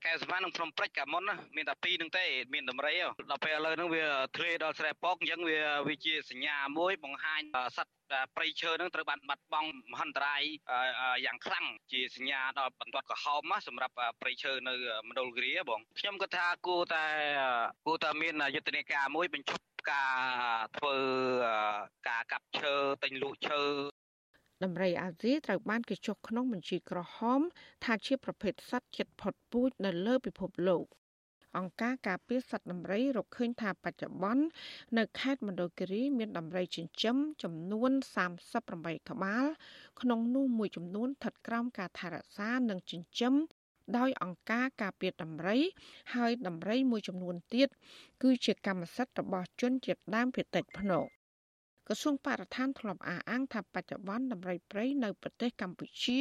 [0.05, 2.95] កែសម្បាននឹងភ្នំព្រិចកាមុនណាមានតែពីរនឹងទេមានដំរី
[3.31, 4.05] ដល់ពេលឥឡូវហ្នឹងវា
[4.37, 7.41] ធ្លាយដល់ស្រែពកអញ្ចឹងវាវាជាសញ្ញាមួយបង្ហាញ
[7.77, 7.93] សត្វ
[8.35, 10.41] ព្រៃឈើហ្នឹងត្រូវបានបាត់បង់មហន្តរាយ
[11.25, 14.73] យ៉ាងខ្លាំងជាសញ្ញាដល់បន្ទាត់ក្រហមសម្រាប់ព្រៃឈើនៅ
[15.07, 17.05] មណ្ឌលគិរីបងខ្ញុំគិតថាគួរតែ
[17.85, 20.15] គួរតែមានយុទ្ធនាការមួយបញ្ឈប់ការ
[20.77, 20.97] ធ្វើ
[22.09, 22.73] ការកាប់ឈើ
[23.03, 23.61] ទិញលក់ឈើ
[24.63, 27.41] ដំរីអាស៊ីត្រូវបានគេចុះក្នុងបញ្ជីក្រហម
[27.83, 30.85] ថាជាប្រភេទសត្វជិតផុតពូជនៅលើពិភពលោក
[31.57, 34.43] អង្គការការពារសត្វដំរីរកឃើញថាបច្ចុប្បន្ន
[34.97, 37.91] នៅខេត្តមណ្ឌលគិរីមានដំរីចិញ្ចឹមចំនួន
[38.49, 39.45] 38ក្បាល
[40.01, 43.33] ក្នុងនោះមួយចំនួនស្ថិតក្រោមការថែរក្សានិងចិញ្ចឹម
[43.97, 45.59] ដោយអង្គការការពារដំរី
[46.15, 47.67] ហើយដំរីមួយចំនួនទៀត
[48.23, 56.19] គឺជាកម្មសិទ្ធិរបស់ជនជាតិដើមភាគតិចភ្នំក្រសួងបរិស្ថានធ្លាប់អះអាងថាបច្ចុប្បន្នដំរីព្រៃនៅប្រទេសកម្ពុជា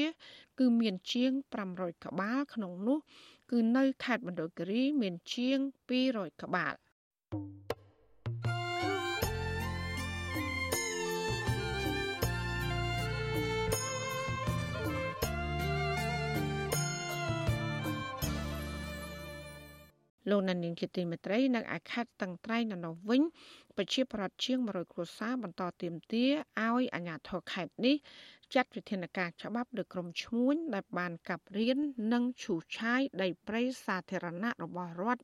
[0.59, 1.33] គឺមានជាង
[1.69, 2.99] 500ក្បាលក្នុងនោះ
[3.51, 5.59] គឺនៅខេត្តមណ្ឌលគិរីមានជាង
[6.01, 6.75] 200ក្បាល
[20.31, 23.23] លោកណានីងជាទីមេត្រីនៅឯខេត្តតឹងត្រែងនៅនោះវិញ
[23.77, 27.97] ប្រជាប្រដ្ឋជាង100គ្រួសារបន្តទៀមទាឲ្យអាជ្ញាធរខេត្តនេះ
[28.55, 31.79] ចាត់វិធានការច្បាប់លើក្រុមឈ្មួញដែលបានកាប់រៀន
[32.13, 35.23] និងឈូសឆាយដីព្រៃសាធារណៈរបស់រដ្ឋ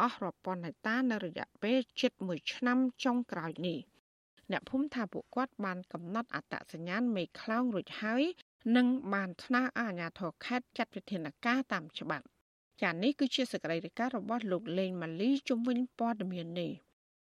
[0.00, 3.78] អស់រាប់ពាន់ហិកតានៅរយៈពេលជិត1ឆ្នាំចុងក្រោយនេះ
[4.50, 8.22] អ្នកភូមិថាពួកគាត់បានកំណត់អត្តសញ្ញាណមេខ្លោងរួចហើយ
[8.76, 12.26] និងបានស្នើអាជ្ញាធរខេត្តចាត់វិធានការតាមច្បាប់
[12.82, 16.72] ចា៎នេះគឺជាសកម្មភាពរបស់លោកលេងម៉ាលីជំវិញព័ត៌មាននេះ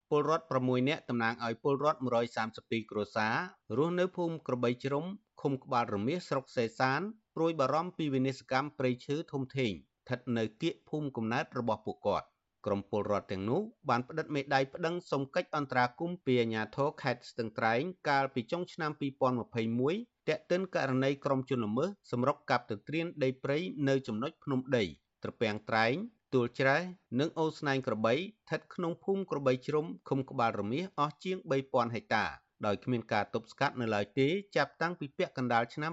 [0.10, 2.00] ពលរដ្ឋ6នាក់តំណាងឲ្យពលរដ្ឋ
[2.44, 3.36] 132គ្រួសារ
[3.78, 5.06] រស់នៅភូមិក្របីជ្រុំ
[5.42, 7.02] ឃុំក្បាលរមៀសស្រុកសេសាន
[7.36, 12.28] ព្រួយបារម្ភពីវិនិស្សកម្មព្រៃឈើធំធេងស្ថិតនៅគៀកភូមិកំណើតរបស់ពួកគាត់
[12.66, 23.58] ក្រុមពលរដ្ឋទាំងនោះបានផ្តិតមេដាយប្តឹងសុំកិច្ចអន្តរាគមន៍ពីអាជ្ញាធរខេត្តស្ទឹងត្រែងកាលពីចុងឆ្នាំ2021ទាក់ទិនករណីក្រុមជនល្មើសសម្រុកកាប់ទន្ទ្រានដីព្រៃ
[23.90, 24.86] នៅចំណុចភ្នំដី
[25.23, 25.95] ត្រពាំងត្រែង
[26.35, 26.79] ទួលច្រែ
[27.21, 32.25] និងអូស្នែងក្របីស្ថិតក្នុងភូមិក្របីជ្រុំឃុំក្បាលរមាសអស់ជាង3000ហិកតា
[32.67, 35.93] ដោយគ្មានការទប់ស្កាត់នៅឡើយទេចាប់តាំងពីពាក់កណ្ដាលឆ្នាំ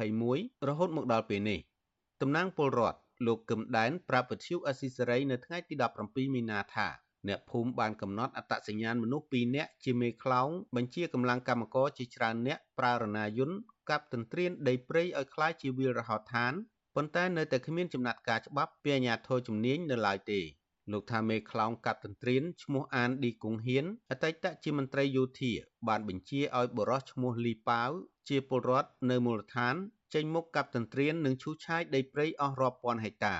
[0.00, 1.60] 2021រហូតមកដល់ពេលនេះ
[2.22, 5.74] តំណាងពលរដ្ឋលោកកឹមដែនប្រាប់វិទ្យុអស៊ីសេរីនៅថ្ងៃទី
[6.04, 6.88] 17មីនាថា
[7.28, 13.58] អ្នកភូមិបានកំណត់អត្តសញ្ញាណមនុស្ស2នាក់ជាមេខ្លោងបញ្ជាកម្លាំងកម្មករជាច្រើនអ្នកប្រើរណាយន្ត
[13.90, 16.52] កាប់ទន្ទ្រានដីព្រៃឲ្យคล้ายជាវាលរហោឋាន
[16.95, 20.41] ប៉ុន្តែនៅតែគ្មានចំណាត់ការច្បាប់ពីអាជ្ញាធរជំនាញនៅឡើយទេ
[20.91, 25.51] លោកថាមេខ្លោងកាត់ទន្ទ្រានឈ្មោះអានឌីគង់ហ៊ានអតីតជាមន្ត្រីយោធា
[25.87, 27.89] បានបញ្ជាឲ្យបរិសឈ្មោះលីប៉ាវ
[28.29, 29.75] ជាពលរដ្ឋនៅមូលដ្ឋាន
[30.13, 33.35] ចេញមុខកាប់ទន្ទ្រាននិងឈូសឆាយដីព្រៃអស់រាប់ពាន់ហិកតា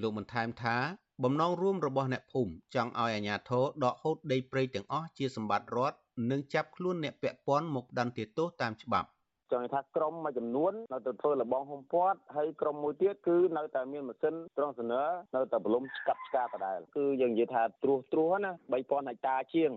[0.00, 0.76] លោកបន្ថែមថា
[1.22, 5.96] បំណងរួមរបស់អ្នកភូមិចង់ឲ្យអាជ្ញាធរដកហូតដីព្រៃទាំងអស់ជាសម្បត្តិរដ្ឋ
[6.30, 9.08] និងចាប់ខ្លួនអ្នកពាក់ព័ន្ធមកដន្ទាទោសតាមច្បាប់
[9.52, 15.02] ចង់ថាក្រុមមួយចំនួននៅទៅធ្វើលបងហុំព័ទ្ធហើយក្រុមមួយទៀតគឺនៅតែមានម៉ាស៊ីនត្រង់សនើ
[15.34, 19.72] នៅតែបលំស្កាប់ស្កាដដែលគឺយើងនិយាយថាត្រួសត្រាសណា3000ហិកតាជាង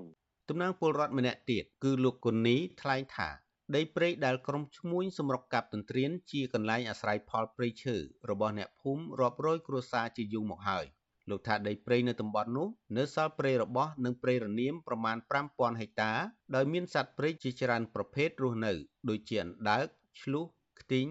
[0.50, 3.30] តំណាងពលរដ្ឋម្នាក់ទៀតគឺលោកគុនីថ្លែងថា
[3.76, 7.96] ដីព្រៃដែលក្រុមឈ្មួញសម្រុកកាប់ទន្ទ្រានជាកន្លែងអាស្រ័យផលព្រៃឈើ
[8.30, 10.86] របស់អ្នកភូមិរាប់រយគ្រួសារជាយូរមកហើយ
[11.30, 12.68] លោកថាដីព្រៃនៅតំបន់នោះ
[12.98, 15.18] នៅសល់ព្រៃរបោះនិងព្រៃរនាមប្រមាណ
[15.50, 16.12] 5000ហិកតា
[16.56, 18.74] ដោយមានសត្វព្រៃជាច្រើនប្រភេទរស់នៅ
[19.10, 19.86] ដូចជាអណ្ដើក
[20.22, 20.46] ឆ្លុះ
[20.80, 21.08] ខ្ទីង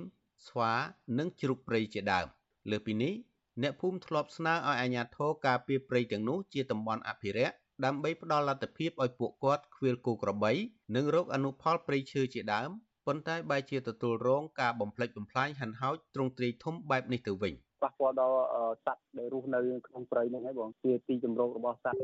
[0.48, 0.72] ស្វា
[1.18, 2.26] និងជ្រូកព្រៃជាដើម
[2.70, 3.14] លើពីនេះ
[3.62, 7.54] អ្នកភូមិធ្លាប់ស្នើឲ្យអាជ្ញាធរការពារព្រៃទាំងនោះជាតំបន់អភិរក្ស
[7.84, 10.52] ដើម្បីផ្ដល់លទ្ធភាពឲ្យពួកគាត់ខ្វៀលគោក្របី
[10.96, 12.70] និងរកអនុផលព្រៃឈើជាដើម
[13.06, 17.54] ប៉ុន្តែបែរជាទទួលរងការបំផ្លិចបំផ្លាញហិនហោចទ្រង់ទ្រាយធំបែបនេះទៅវិញ
[17.84, 18.36] ប៉ះពាល់ដល់
[18.84, 22.00] សត្វដែលរស់នៅក្នុងព្រៃហ្នឹងហើយបងជាទីជម្រករបស់សត្វ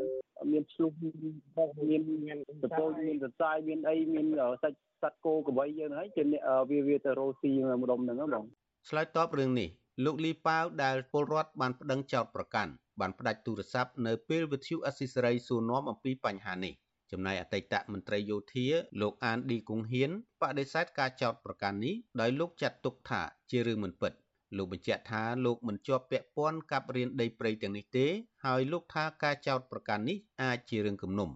[0.53, 4.27] មានឆ្លុះមានមានតពោមានសរសៃមានអីមាន
[4.63, 6.23] សាច់សត្វគោក្របីយើងហើយជា
[6.71, 7.51] វាវាទៅរស់ស៊ី
[7.83, 8.45] ម្ដុំហ្នឹងបង
[8.89, 9.69] ឆ្លើយតបរឿងនេះ
[10.05, 16.75] លោកលីប៉ាវដែលពលរដ្ឋបានប្តឹងចោតប្រកាន់បានផ្ដាច់ទូរស័ព្ទនៅពេលវិទ្យុអស៊ីសេរីសួរនាំអំពីបញ្ហានេះ
[17.13, 18.67] ចំណែកអតីតមន្ត្រីយោធា
[19.01, 20.11] លោកអានឌីគង់ហ៊ាន
[20.43, 23.21] បដិសេធការចោទប្រកាន់នេះដោយលោកចាត់ទុកថា
[23.51, 24.13] ជារឿងមិនពិត
[24.57, 28.07] លោកបញ្ជាក់ថាលោកមិនជាប់ពាក់ព័ន្ធកັບរៀនដីព្រៃទាំងនេះទេ
[28.45, 31.31] ហើយលោកថាការចោទប្រកាន់នេះអាចជារឿងគំនុំ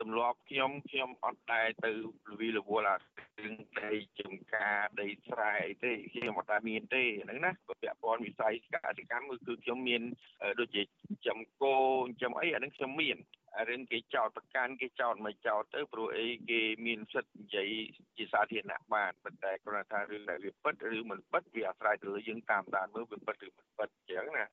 [0.00, 1.90] ទម្លាប់ខ្ញុំខ្ញុំអត់ដែរទៅ
[2.30, 2.96] លវីលវល់អា
[3.42, 10.02] រឿងដីចំការដីស្រែអីទេខ្ញុំអត់ដែរមានទេហ្នឹងណាពាក់ព័ន្ធវិស័យកសិកម្មគឺខ្ញុំមាន
[10.60, 10.82] ដូចជា
[11.26, 11.74] ចំគោ
[12.22, 13.16] ចំអីអាហ្នឹងខ្ញុំមាន
[13.68, 17.70] រឿងគេចោតប្រកាន់គេចោតមិនចោតទៅព្រោះអីគេមានសិទ្ធិនិយាយ
[18.16, 24.46] ជាសាធារណៈបានប៉ុន្តែគ្រាន់តែរឿងដែលវាពិតឬមិនពិតវាអាស្រ័យទៅលើយើងតាមដានមើលវាពិតឬមិនពិតអញ្ចឹងណា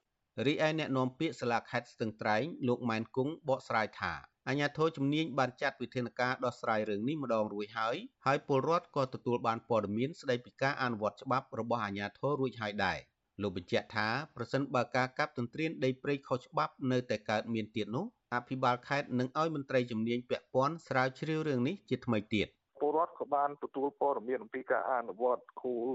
[0.47, 4.13] រីឯអ្នកនាំពាក្យសាលាខេត្តស្ទឹងត្រែងលោកម៉ែនគង់បកស្រាយថា
[4.47, 7.95] អាជ្ញាធរជំនាញបានចាត់វិធានការដោះស្រាយរឿងនេះម្ដងរួចហើយ
[8.25, 12.99] ហើយពលរដ្ឋក៏ទទួលបានព័ត៌មានស្ដីពីការអនុវត្តច្បាប់របស់អាជ្ញាធររួចហើយដែរ
[13.41, 22.47] លោកបញ្ជាក់ថាប្រសិនបើការកាប់ទន្ទ្រានដីព្រៃខុសច្បាប់នៅតែកើតមានទៀតនោះអភិបាលខេត្តនឹងឲ្យមន្ត្រីជំនាញពាក់ព័ន្ធស្រាវជ្រាវរឿងនេះជាថ្មីទៀត
[22.81, 25.87] ពលររដ្ឋក៏បានទទួលព័ត៌មានអំពីការអនុវត្តគោល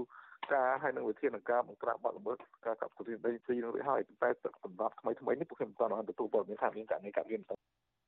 [0.53, 4.29] ការហើយនឹងវិធានការបង្ក្រាបបទល្មើសការកាប់ទន្ទ្រានដីធ្លីនឹងរួចហើយតែ
[4.63, 7.55] សម្រាប់ថ្មីថ្មីនេះពួកខ្ញុំមិនទាន់បានទទួលព័ត៌មានថាមានករណីកាប់លៀនទៅ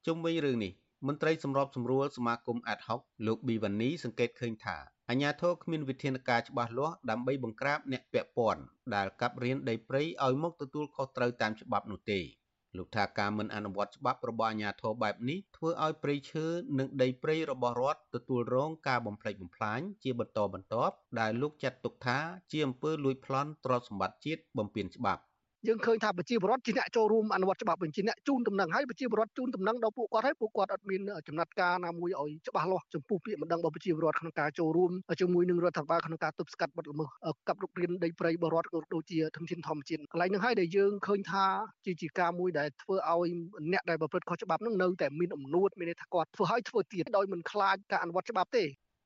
[0.08, 0.72] ជុំវិញរឿងនេះ
[1.08, 4.78] មន្ត្រីសម្របសម្រួលសមាគមអាត់ហុកលោកប៊ីវ៉ានីសង្កេតឃើញថា
[5.10, 8.62] អាញាធរគ្មានវិធានការច្បាស់លាស់ដើម្បីបង្ក្រាបអ្នកពាក់ព័ន្ធ
[8.95, 12.20] ដែលកាប់រៀនដីព្រៃឲ្យមកទទួលខុសត្រូវតាមច្បាប់នោះទេ
[12.78, 16.45] លោកថាការមិនអនុវត្តច្បាប់របស់អាជ្ញាធរបែបនេះធ្វើឲ្យព្រៃឈើ
[16.80, 22.18] និងដីព្រៃរបស់រដ្ឋទទួលរងការបំផ្លិចបំផ្លាញជាបន្តបន្ទាប់ដែលលោកចាត់ទុកថា
[22.51, 25.22] ជាអំពើលួចប្លន់ទ្រព្យសម្បត្តិជាតិបំពានច្បាប់
[25.68, 34.91] យើងឃើញថាប្រជាពលរដ្ឋជាអ្នកចូលរួមអនុវត្តច្បាប់វិញជាអ្នកជូនដំណឹងហើយប្រជាពលរដ្ឋជូនដំណឹងដល់ពួកគាត់ហើយពួកគាត់អត់មានចំណាត់ការណាមួយឲ្យច្បាស់លាស់ចំពោះពាក្យបណ្ដឹងរបស់ប្រជាពលរដ្ឋក្នុងការចូលរួម
[35.22, 37.09] ជាមួយនឹងរដ្ឋាភិបាលក្នុងការទប់ស្កាត់បទល្មើស
[37.47, 41.45] កັບរុករានដីព្រៃបរដ្ឋក៏ដូចជាធនធានធម្មជាតិកន្លែងហ្នឹងហើយដែលយើងឃើញថា
[41.86, 43.30] ជាជាការមួយដែលធ្វើឲ្យ
[43.72, 48.63] អ្នកដែលប្រព្រឹត្តខុសច្បាប់ហ្នឹងនៅតែមានអំនួតមានន័យថាគាត់ធ្វើឲ្យធ្វើទៀតដោយមិនខ្លាចការអនុវត្តច្បាប់ទេ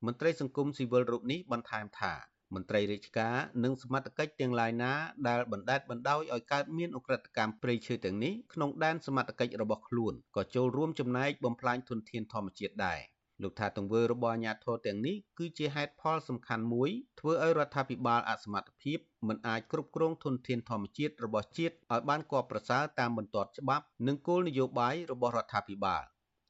[0.07, 2.13] មន្ត្រីសង្គមស៊ីវិលរូបនេះបន្ថែមថា
[2.55, 4.93] មន្ត្រីរាជការនិងសមត្ថកិច្ចទាំងឡាយណា
[5.27, 12.99] ដែលបណ្ដេតបណ្ដោយឲ្យកើតមានអ ுக ្រិតកម្មព្រៃឈើទាំងនេះក្នុងដែនសមត្ថកិច្ចរបស់ខ្លួនក៏ចូលរួមចំណែកបំផ្លាញធនធានធម្មជាតិដែរ
[13.43, 16.89] លោកថាទង្វើរបស់អាជ្ញាធរទាំងនេះគឺជាហេតុផលសំខាន់មួយ
[17.19, 26.03] ធ្វើឲ្យរដ្ឋាភិបាលអសមត្ថភាពមិនអាចគ្រប់គ្រងធនធានធម្មជាតិរបស់ជាតិឲ្យបានគប្បីប្រសើរតាមបន្ទាត់ច្បាប់និងគោលនយោបាយរបស់រដ្ឋាភិបាល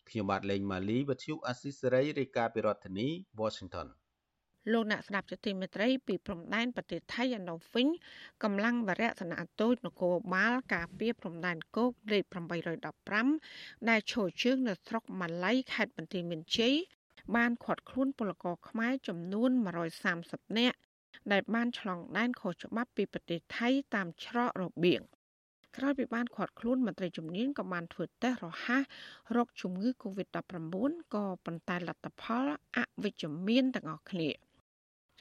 [0.09, 3.07] ខ្ញុំបាទលេងម៉ាលីវិទ្យុអស៊ីសេរីរាយការណ៍ពីរដ្ឋធានី
[3.41, 3.87] Washington
[4.71, 7.87] លោកអ្នកស្ដាប់ជាទីមេត្រីពីព្រំដែនប្រទេសថៃឯណោះវិញ
[8.43, 12.23] កម្លាំងវរៈសនៈតូចនគរបាលការពារព្រំដែនគោកលេខ
[13.07, 16.75] 815ដែលឈរជើងនៅស្រុកម៉ាឡៃខេត្តបន្ទាយមានជ័យ
[17.35, 19.49] បានខាត់ខ្លួនពលករខ្មែរចំនួន
[20.03, 20.77] 130នាក់
[21.31, 25.01] ដែលបានឆ្លងដែនខុសច្បាប់ពីប្រទេសថៃតាមច្រករបៀង
[25.77, 28.83] ក្រោយពីបានខាត់ខ្លួនមន្ត្រីជំនាញក៏បានធ្វើតេស្តរហ័ស
[29.35, 30.75] រោគជំងឺ Covid-19
[31.15, 32.47] ក៏ប៉ុន្តែលទ្ធផល
[32.77, 34.29] អវិជ្ជមានទាំងអស់គ្នា។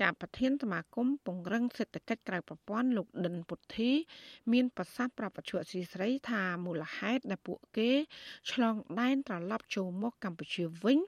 [0.00, 3.90] ចាប្រធានសមាគមពង្រឹងសេដ្ឋកិច្ចក្រៅប្រព័ន្ធលោកដិនពុទ្ធី
[4.52, 7.90] មានប្រសាសន៍ប្រាប់បច្ចុប្បន្នស៊ីស្រីថាមូលហេតុដែលពួកគេ
[8.52, 10.98] ឆ្លងដែនត្រឡប់ចូលមកកម្ពុជាវិញ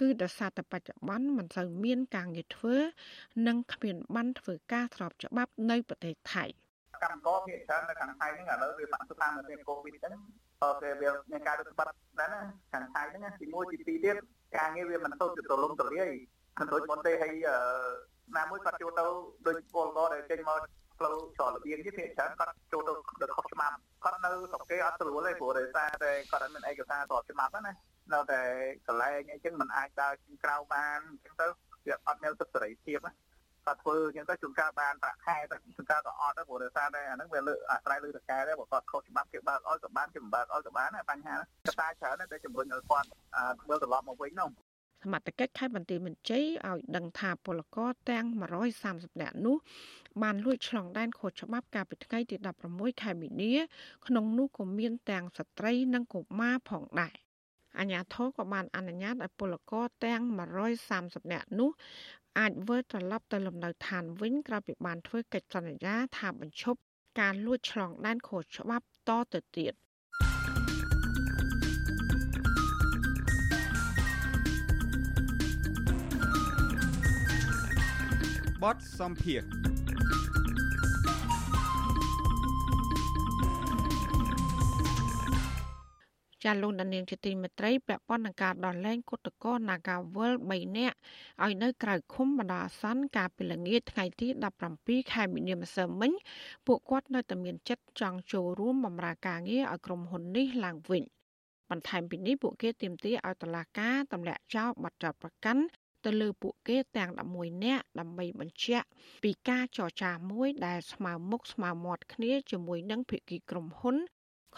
[0.00, 2.76] គឺដោយសារតែបច្ចុប្បន្នមិនសូវមានការងារធ្វើ
[3.46, 6.44] និងគ្មានបានធ្វើការស្របច្បាប់នៅប្រទេសថៃ
[7.04, 10.20] កម្មករភាគច្រើននៅខាងថៃហ្នឹងឥឡូវវាបាក់ស្ថានភាពកូវីដហ្នឹង
[10.62, 12.40] អូខេវាមានការរត់បាត់ដែរណា
[12.72, 14.16] ខាងថៃហ្នឹងទី1ទី2ទៀត
[14.56, 16.10] ការងារវាមិនទៅទូលំទូលាយ
[16.60, 17.34] មិនដូចមុនទេហើយ
[18.36, 19.04] ណាមួយគាត់ចូលទៅ
[19.46, 20.60] ដូចពលករដែលចេញមក
[20.98, 23.74] ផ្លូវច្រករបៀងនេះភាគច្រើនគាត់ចូលទៅដោយខុសច្បាប់
[24.04, 27.60] គាត់នៅស្រុកគេអត់ស្រួលទេព្រោះដោយសារតែគាត់អត់មានឯកសារស្របច្បាប់ណា
[28.12, 28.40] នៅតែ
[28.86, 31.46] កន្លែងអីចឹងមិនអាចដើរចេញក្រៅបានអញ្ចឹងទៅ
[31.86, 33.12] វាអត់មានសិទ្ធិសេរីភាពណា
[33.66, 41.34] គាត់ធ្វើអញ្ចឹងទៅជួនកាលបានប្រាក់ខែទៅជួនកាលក៏អត់ដែរព្រោះដោយសារតែអាហ្នឹងវាលើអាស្រ័យលើតកែដែរបើគាត់ខុសច្បាប់គេបើកអោយក៏បានគេមិនបើកអោយក៏បានបញ្ហា
[41.66, 43.08] កត្តាច្រើនតែជំរុញឲ្យគាត់
[43.68, 44.50] មើលត្រឡប់មកវិញនោះ
[45.02, 48.24] សមត្ថកិច្ចខេត្តបន្ទាយមានជ័យឲ្យដឹងថាពលករទាំង
[48.74, 49.56] 130នាក់នោះ
[50.22, 52.36] បានលួចឆ្លងដែនខុសច្បាប់កាលពីថ្ងៃទី
[52.68, 53.54] 16ខែមីនា
[54.06, 57.14] ក្នុងនោះក៏មានទាំងស្ត្រីនិងកុមារផងដែរ
[57.78, 60.20] អាជ្ញាធរក៏បានអនុញ្ញាតឲ្យពលករទាំង
[60.78, 61.70] 130នាក់នោះ
[62.38, 66.80] អាចវិលត្រឡប់ទៅលំនៅឋានវិញក្រោយពីបានធ្វើកិច្ចសន្យាថាបញ្ឈប់
[67.20, 69.72] ការលួចឆ្លងដែនខុសច្បាប់តទៅទៀត
[78.62, 79.42] បទសំភារ
[86.44, 90.96] ចាលោកដានៀងជាទីមេត្រីពាក់ព័ន្ធនឹងការដោះលែងគុតកោ Nagawal 3នាក់
[91.44, 94.26] ឲ្យនៅក្រៅឃុំបណ្ដោះអាសន្នកាលពីល្ងាចថ្ងៃទី
[94.68, 96.12] 17ខែមីនាម្សិលមិញ
[96.66, 101.02] ពួកគាត់នៅតែមានចិត្តចង់ចូលរួមបម្រើការងារឲ្យក្រុមហ៊ុននេះឡើងវិញ
[101.70, 105.62] បន្ថែមពីនេះពួកគេទាមទារឲ្យតុលាការទម្លាក់ចោលបទចោទប្រកាន់
[106.04, 108.86] ទៅលើពួកគេទាំង11នាក់ដើម្បីបញ្ជាក់
[109.24, 113.96] ពីការចរចាមួយដែលស្មើមុខស្មើមាត់គ្នាជាមួយនឹងភាគីក្រុមហ៊ុន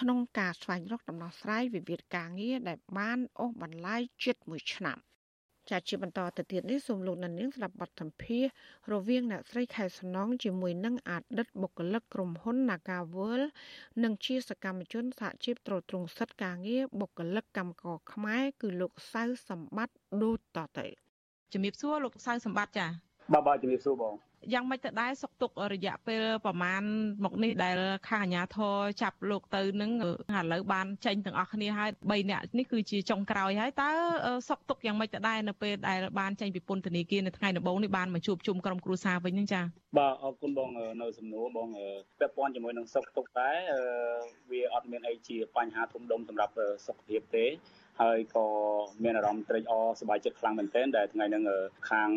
[0.01, 4.99] ក្នុងការស្វែងរកដំណោះស្រាយវិវាទការងារដែលបានអូសបន្លាយជិត1ឆ្នាំ
[5.70, 8.45] ចាជាបន្តទៅទៀតនេះសូមលោកនាងស្ដាប់បទសម្ភាស
[8.93, 13.43] រវាងអ្នកស្រីខែសំណងជាមួយនឹងអតីតបុគ្គលិកក្រុមហ៊ុន Nagawal
[14.03, 20.86] និងជាសកម្មជនសហជីពត្រួតត្រងសិទ្ធិការងារបុគ្គលិកកម្មករខ្មែរគឺលោកសៅសម្បត្តិដូចតទៅ
[21.53, 22.86] ជំរាបសួរលោកសៅសម្បត្តិចា
[23.32, 24.14] បាទបាទជំរាបសួរបង
[24.53, 26.82] យ៉ាងម៉េចទៅដែរសុកទុករយៈពេលប្រមាណ
[27.24, 27.78] មកនេះដែល
[28.09, 33.90] ខាងអាជ្ញាធរចាប់លោកទៅនឹងឥឡូវបានចេញទាំងអស់គ្នាហើយ3នាក់នេះគឺជាចុងក្រោយហើយតើ
[34.48, 39.61] សុកទុកយ៉ាងម៉េចទៅដែរនៅពេលដែលបានចេញពីពន្ធនាគារនៅថ្ងៃដំបូងនេះបានមកជួបជុំក្រុមគ្រួសារវិញហ្នឹងចា
[39.98, 40.68] បាទអរគុណបង
[41.03, 41.68] នៅសំណួរបង
[42.18, 43.57] ពាក់ព័ន្ធជាមួយនឹងសុកទុកដែរ
[44.51, 46.53] វាអអត់មានអីជាបញ្ហាធំដុំសម្រាប់
[46.86, 47.46] សុខភាពទេ
[48.01, 48.46] ហើយក៏
[49.03, 51.42] មានអារម្មណ៍ត្រេកអរសប្បាយចិត្តខ្លាំងមែនទែនដែលថ្ងៃហ្នឹង
[51.90, 52.11] ខាង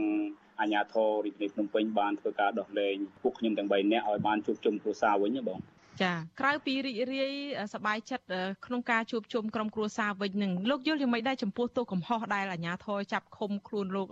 [0.60, 5.60] អាជ្ញាធររាជធានីភ្នំពេញបានធ្វើការដោះលែងពួកខ្ញុំទាំង3នាក់ឲ្យបានជួបជុំគ្រួសារវិញបង
[6.02, 7.34] ចាក្រៅពីរីករាយ
[7.74, 8.26] សប្បាយចិត្ត
[8.66, 14.08] ក្នុងការជួបជុំក្រុមគ្រួសារវិញនឹងលោកយល់យ៉ាងម៉េចដែរចំពោះទោសកំហុសដែលអាជ្ញាធរចាប់ឃុំខ្លួនលោក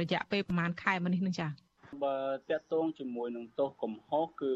[0.00, 1.63] រយៈពេលប្រហែលខែមកនេះនឹងចា
[2.02, 2.16] បើ
[2.50, 4.54] តកតងជាមួយនឹងទោសកំហុសគឺ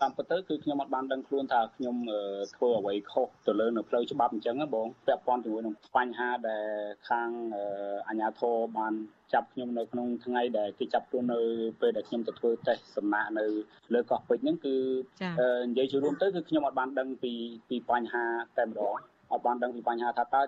[0.00, 1.96] តាមពិតទៅគឺខ្ញុំអត់បានដឹងខ្លួនថាខ្ញុំ
[2.56, 6.66] ធ្វើអ្វីខុសទៅលើនៅផ្លូវច្បាប់អញ្ចឹងបងពាក់ព័ន្ធជាមួយនឹងបញ្ហាដែល
[7.08, 7.28] ខាង
[8.08, 8.94] អាជ្ញាធរបាន
[9.32, 11.40] ចាប់ខ្ញុំនៅក្នុងថ្ងៃដែលគេចាប់ខ្លួននៅ
[11.80, 13.44] ពេលដែលខ្ញុំទៅធ្វើតេស្តសំណាក់នៅ
[13.94, 14.76] លើកោះពេជ្រហ្នឹងគឺ
[15.68, 17.32] និយាយជារួមទៅគឺខ្ញុំអត់បានដឹងពី
[17.68, 18.24] ពីបញ្ហា
[18.58, 18.96] តែម្ដង
[19.32, 20.42] អត់បានដឹងពីបញ្ហាថាតើ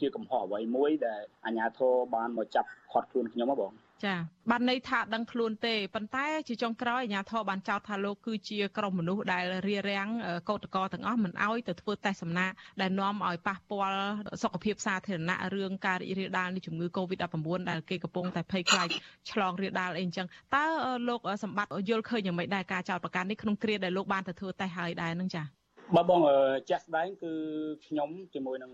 [0.00, 3.72] ជាកំហុសអ្វីមួយដែលអាជ្ញាធរបានមកចាប់ខាត់ខ្លួនខ្ញុំហ៎បង
[4.04, 4.14] ចា
[4.50, 10.08] បានន័យថាដឹងខ្លួនទេប៉ុន្តែជាចុងក្រោយអាជ្ញាធរបានចោទថាលោកគឺជាក្រុមមនុស្សដែលរារាំង
[10.48, 14.00] កោតក្រទាំងអស់មិនអោយទៅធ្វើតេស្តសំណាក់ដែលនាំឲ្យប៉ះពាល់
[14.42, 18.88] សុខភាពសាធារណៈរឿងការរីករាលដាលនៃជំងឺ Covid-19 ដែលគេកំពុងតែភ័យខ្លាច
[19.30, 20.64] ឆ្លងរាលដាលអីអញ្ចឹងតើ
[21.08, 26.20] លោកសម្បត្តិយល់ឃើញយ៉ាងម៉េចដែរការចោទប្រកាន់នេះក្នុងគ្រាដែលលោកបានទៅធ្វើតេស្តហើយដែរនឹងចា៎ បាទបង
[26.70, 27.32] ចាស់ស្ដែងគឺ
[27.86, 28.72] ខ្ញុំជាមួយនឹង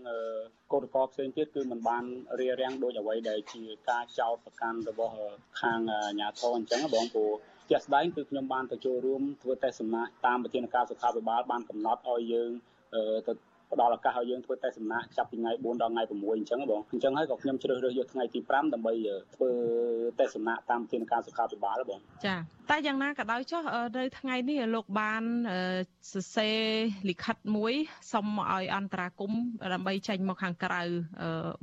[0.71, 2.03] កោតក្រផ្សេងទៀតគឺมันបាន
[2.39, 5.15] រៀបរៀងដូចអ្វីដែលជាការចោទប្រកាន់របស់
[5.61, 7.31] ខាងអាជ្ញាធរអញ្ចឹងបងព្រោះ
[7.69, 12.49] ជាក់ស្ដែងគឺខ្ញុំបានទៅចូលរួមធ្វើតេស្តសម្ណាក់តាមវិធានការសុខាភិបាលបានកំណត់ឲ្យយើង
[13.27, 13.33] ទៅ
[13.73, 18.93] ផ្ដល់ឱកាសឲ្យយើងធ្វើតេស្តសំណាក់ចាប់ពីថ្ងៃ4ដល់ថ្ងៃ6អញ្ចឹងបងអញ្ចឹងហើយក៏ខ្ញុំជ្រើសរើសយកថ្ងៃទី5ដើម្បី
[19.35, 19.49] ធ្វើ
[20.19, 22.35] តេស្តសំណាក់តាមវិធានការសុខាភិបាលបងចា
[22.71, 23.61] តែយ៉ាងណាក៏ដោយចុះ
[23.97, 25.23] នៅថ្ងៃនេះលោកបាន
[26.11, 26.59] សរសេរ
[27.09, 27.73] លិខិតមួយ
[28.13, 29.31] សុំឲ្យអន្តរាគម
[29.73, 30.81] ដើម្បីចេញមកខាងក្រៅ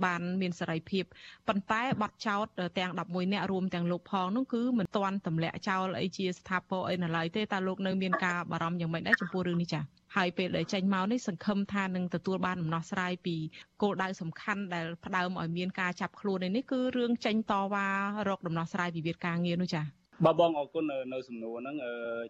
[0.04, 1.04] បានមានសេរីភាព
[1.48, 2.46] ប៉ុន្តែប័ណ្ណចោត
[2.78, 13.36] ទាំង11នាក់រួមទាំងលោកផងនោះគឺមិនទាន់ទម្លាក់ចោលអីជាស្ថាពរអីនៅឡើយទេតើលោកនៅមានការបារម្ភយ៉ាងម៉េចដែរចំពោះរឿងនេះចា៎ ហើយពេលដែលចេញមកនេះសង្ឃឹមថានឹងទទួលបានដំណោះស្រាយពី
[13.82, 17.86] គោលដៅសំខាន់ដែលផ្ដើមឲ្យមានការចាប់ខ្លួននេះគឺរឿងចេញតវ៉ា
[18.28, 21.76] រកដំណោះស្រាយវិវាទការងារនោះចា៎បាទបងអរគុណនៅសំណួរហ្នឹង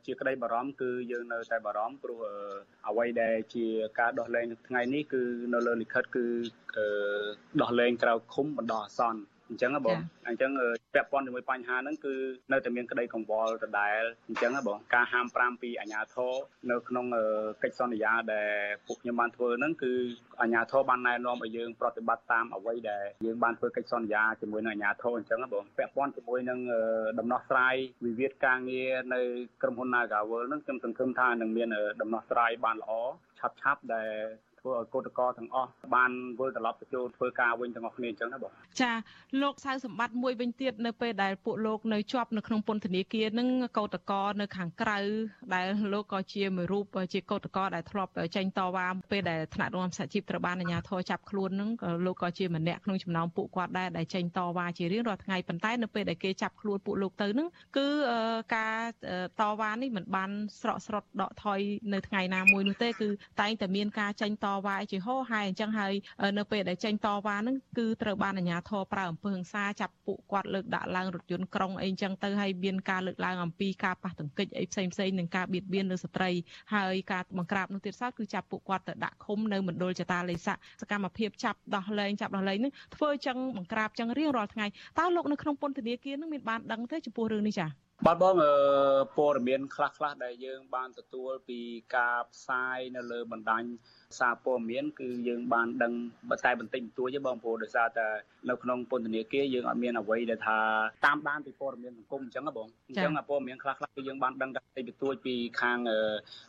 [0.06, 2.18] ជាក្តីបារម្ភគឺយើងនៅតែបារម្ភព្រោះ
[2.88, 3.66] អ្វីដែលជា
[4.00, 5.22] ការដោះលែងថ្ងៃនេះគឺ
[5.54, 6.24] នៅលើលិខិតគឺ
[7.62, 9.20] ដោះលែងក្រៅឃុំបណ្ដោះអាសន្ន
[9.50, 9.98] អញ្ចឹងបង
[10.28, 10.50] អញ្ចឹង
[10.94, 12.14] ពាក់ព័ន្ធជាមួយបញ្ហាហ្នឹងគឺ
[12.52, 16.32] នៅតែមានក្តីកង្វល់ដដែលអញ្ចឹងបងការហាម5ពីអាជ្ញាធរ
[16.70, 17.06] នៅក្នុង
[17.62, 18.50] កិច្ចសន្យាដែល
[18.86, 19.92] ពួកខ្ញុំបានធ្វើហ្នឹងគឺ
[20.40, 26.60] អាជ្ញាធរបានណែនាំឲ្យយើងប្រតិបត្តិតាមអ្វីដែលយើងបានធ្វើកិច្ចសន្យាជាមួយនឹងអាជ្ញាធរអញ្ចឹងបងពាក់ព័ន្ធជាមួយនឹង
[27.18, 27.74] ដំណោះស្រាយ
[28.06, 29.20] វិវាទការងារនៅ
[29.62, 31.68] ក្រុមហ៊ុន Nagawal ហ្នឹងខ្ញុំសង្ឃឹមថានឹងមាន
[32.00, 32.92] ដំណោះស្រាយបានល្អ
[33.38, 34.10] ឆាប់ឆាប់ដែល
[34.60, 38.50] ធ្វើឲ្យកោតក្រទាំងអស់បានវិលត្រឡប់ទៅចូលធ្វើការវិញទាំងអស់គ្នាអញ្ចឹងណាបង
[38.80, 38.92] ចា
[39.42, 43.48] លោកសៅសម្បត្តិមួយវិញទៀតនៅពេលដែលពួកលោកនៅជាប់នៅក្នុងពន្ធនាគារនឹង
[43.78, 44.98] កោតក្រនៅខាងក្រៅ
[45.54, 51.70] ដែលលោកក៏ជាមួយរូបជាកោតក្រដែលធ្លាប់ចេញតវ៉ាពេលដែលថ្នាក់រដ្ឋសហជីពត្រូវបានអាជ្ញាធរចាប់ខ្លួននឹង
[52.06, 57.86] លោកក៏ជាម្នាក់ក្នុងចំណោមពួកគាត់ដែរដែលចេញតវ៉ាជារៀងរាល់ថ្ងៃប៉ុន្តែនៅពេលដែលគេចាប់ខ្លួនពួកលោកទៅនឹងគឺ
[58.56, 58.78] ការ
[59.40, 60.30] តវ៉ានេះមិនបាន
[60.60, 61.60] ស្រកស្រត់ដកថយ
[61.92, 63.08] នៅថ្ងៃណាមួយនោះទេគឺ
[63.40, 65.92] តែងតែមានការចេញតវ៉ាជាហោហាយអញ្ចឹងហើយ
[66.38, 76.30] នៅពេលដែលចេញតវ៉ាហ្នឹងគឺត្រូវបានអាជ្ញាធរប្រើអំពើហិង្សាចាប់ពួកគាត់លើកដាក់ឡើងរថយន្តក្រុងអីអញ្ចឹងទៅហើយមានការលើកឡើងអំពីការប៉ះទង្គិចអីផ្សេងផ្សេងនឹងការបៀតបៀនលើស្ត្រី
[76.74, 80.38] ហើយការបង្ក្រាបនោះទៀតសោតគឺចាប់ពួកគាត់ទៅដាក់ឃុំនៅមណ្ឌលចតាលេខ
[80.80, 84.66] សកម្មភាពចាប់ដោះលែងចាប់ដោះលែងនឹងធ្វើអញ្ចឹងបង្ក្រាបអញ្ចឹងរៀងរាល់ថ្ងៃ
[84.98, 87.70] តើលោកនៅក្នុងពន្ធនាគារនឹងមានបានដឹងទេចំពោះរឿងនេះចា៎
[88.06, 88.34] បាទបង
[89.16, 91.60] ព័ត៌មានខ្លះៗដែលយើងបានទទួលពី
[91.96, 93.64] ការផ្សាយនៅលើបណ្ដាញ
[94.18, 95.92] សារព័ត៌មានគឺយើងបានដឹង
[96.44, 98.06] តែបន្តិចបន្តួចទេបងប្អូនដោយសារតែ
[98.48, 100.58] នៅក្នុងពន្ធនាគារយើងអត់មានអ្វីដែលថា
[101.06, 105.78] តាមដានពីព័ត៌មានសង្គមអញ្ចឹងណាបងអញ្ចឹងព័ត៌មានខ្លះៗគឺយើងបានដឹងតែបន្តិចបន្តួចពីខាង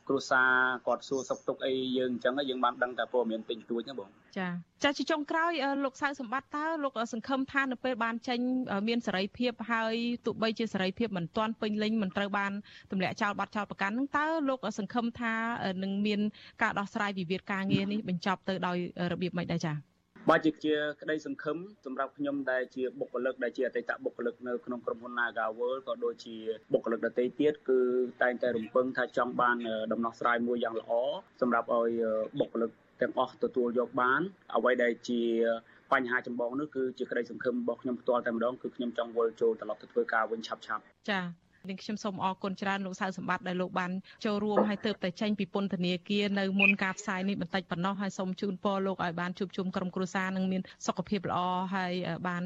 [0.07, 0.51] គ្រួសារ
[0.87, 4.09] គាត់សួរសុខទុក្ខអីយើងអញ្ចឹងយើងបានដឹងតែព័ត៌មានបន្តិចបន្តួចណាបង
[4.39, 4.47] ចា
[4.83, 5.51] ចាជាចុងក្រោយ
[5.83, 8.39] លោកសៅសម្បត្តិតើលោកសង្ឃឹមថានៅពេលបានចេញ
[8.87, 12.51] មានសេរីភាពហើយទោះបីជាសេរីភាពមិនទាន់ពេញលេញមិនត្រូវបាន
[12.91, 15.33] ទម្លាក់ចោលបាត់ចោលប្រកាន់នឹងតើលោកសង្ឃឹមថា
[15.83, 16.19] នឹងមាន
[16.61, 18.77] ការដោះស្រាយវិវាទការងារនេះបញ្ចប់ទៅដោយ
[19.11, 19.77] របៀបម៉េចដែរចា៎
[20.29, 26.35] បាទជាជាក្តីសង្ឃឹមសម្រាប់ខ្ញុំដែលជាបុគ្គលិកដែលជាអតីតបុគ្គលិកនៅក្នុងក្រុមហ៊ុន Naga World ក៏ដូចជា
[26.73, 27.79] បុគ្គលិកដទៃទៀតគឺ
[28.21, 29.57] តែងតែរំពឹងថាចង់បាន
[29.91, 30.91] ដំណោះស្រាយមួយយ៉ាងល្អ
[31.41, 31.91] សម្រាប់ឲ្យ
[32.39, 32.71] បុគ្គលិក
[33.01, 34.21] ទាំងអស់ទទួលយកបាន
[34.55, 35.21] អ្វីដែលជា
[35.91, 43.91] បញ្ហាចម្បងនោះគឺជាក្តីសង្ឃឹមរបស់ខ្ញុំផ្ទាល់តែម្ដងគឺខ្ញុំចង់វិលចូលត្រឡប់ទៅធ្វើការវិញឆាប់ៗចា៎នាងខ្ញុំសូមអរគុណច្រើនលោកសៅសម្បត្តិដែលលោកបាន
[44.25, 51.39] ចូលរួមហើយទៅតែចេញពីពន្ធនាគារនៅមុនការផ្សាយនេះបន្តិចប៉ុណ្ណោះហើយសូមជូនពរលោកឲ្យបានជួបជុំក្រុមគ្រួសារនិងមានសុខភាពល្អ
[51.75, 51.93] ហើយ
[52.27, 52.43] បាន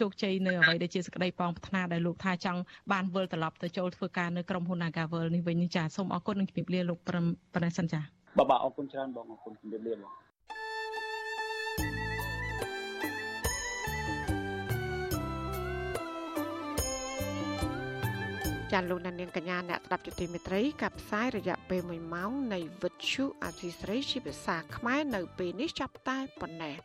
[0.00, 2.60] ជោគជ័យនៅអ្វីដែលជាសក្តីប៉ងប្រាថ្នាដែលលោកថាចង់
[2.92, 8.00] បានវិលត្រឡប់ទៅចូលធ្វើការនៅក្រុមហ៊ុន Nagavel នេះវិញចាសូមអរគុណនិងជម្រាបលាលោកប៉ុណ្ណេះសិនចា
[8.38, 10.12] បាទបាទអរគុណច្រើនបងអរគុណជំរាបលាបង
[18.72, 26.76] ចាលោកនាងកញ្ញាអ្នកស្ដាប់ជទីមេត្រីកັບផ្សាយរយៈពេល1ម៉ោងនៃវិទ្យុអាស៊ីស្រីជាភាសាខ្មែរនៅពេលនេះចាប់តែប៉ុណ្ណេះ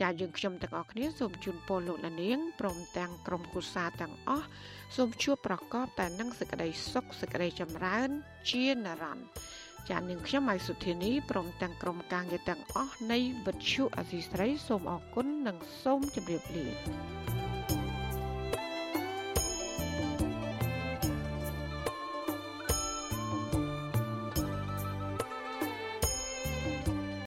[0.00, 4.46] ចាយើងខ្ញុំទាំងអស់គ្នាសូមជូនពរលោកនាងព្រមទាំងក្រុមគូសាទាំងអស់
[4.96, 8.08] សូមជួបប្រកបតែនឹងសេចក្តីសុខសេចក្តីចម្រើន
[8.50, 9.28] ជានិរន្តរ៍
[9.90, 16.66] ចានាងខ្ញុំម៉ៃសុធានីព្រមទាំងក្រុមការងារទាំងអស់នៃវិទ្យុអាស៊ីស្រីសូមអរគុណនិងសូមជម្រាបលា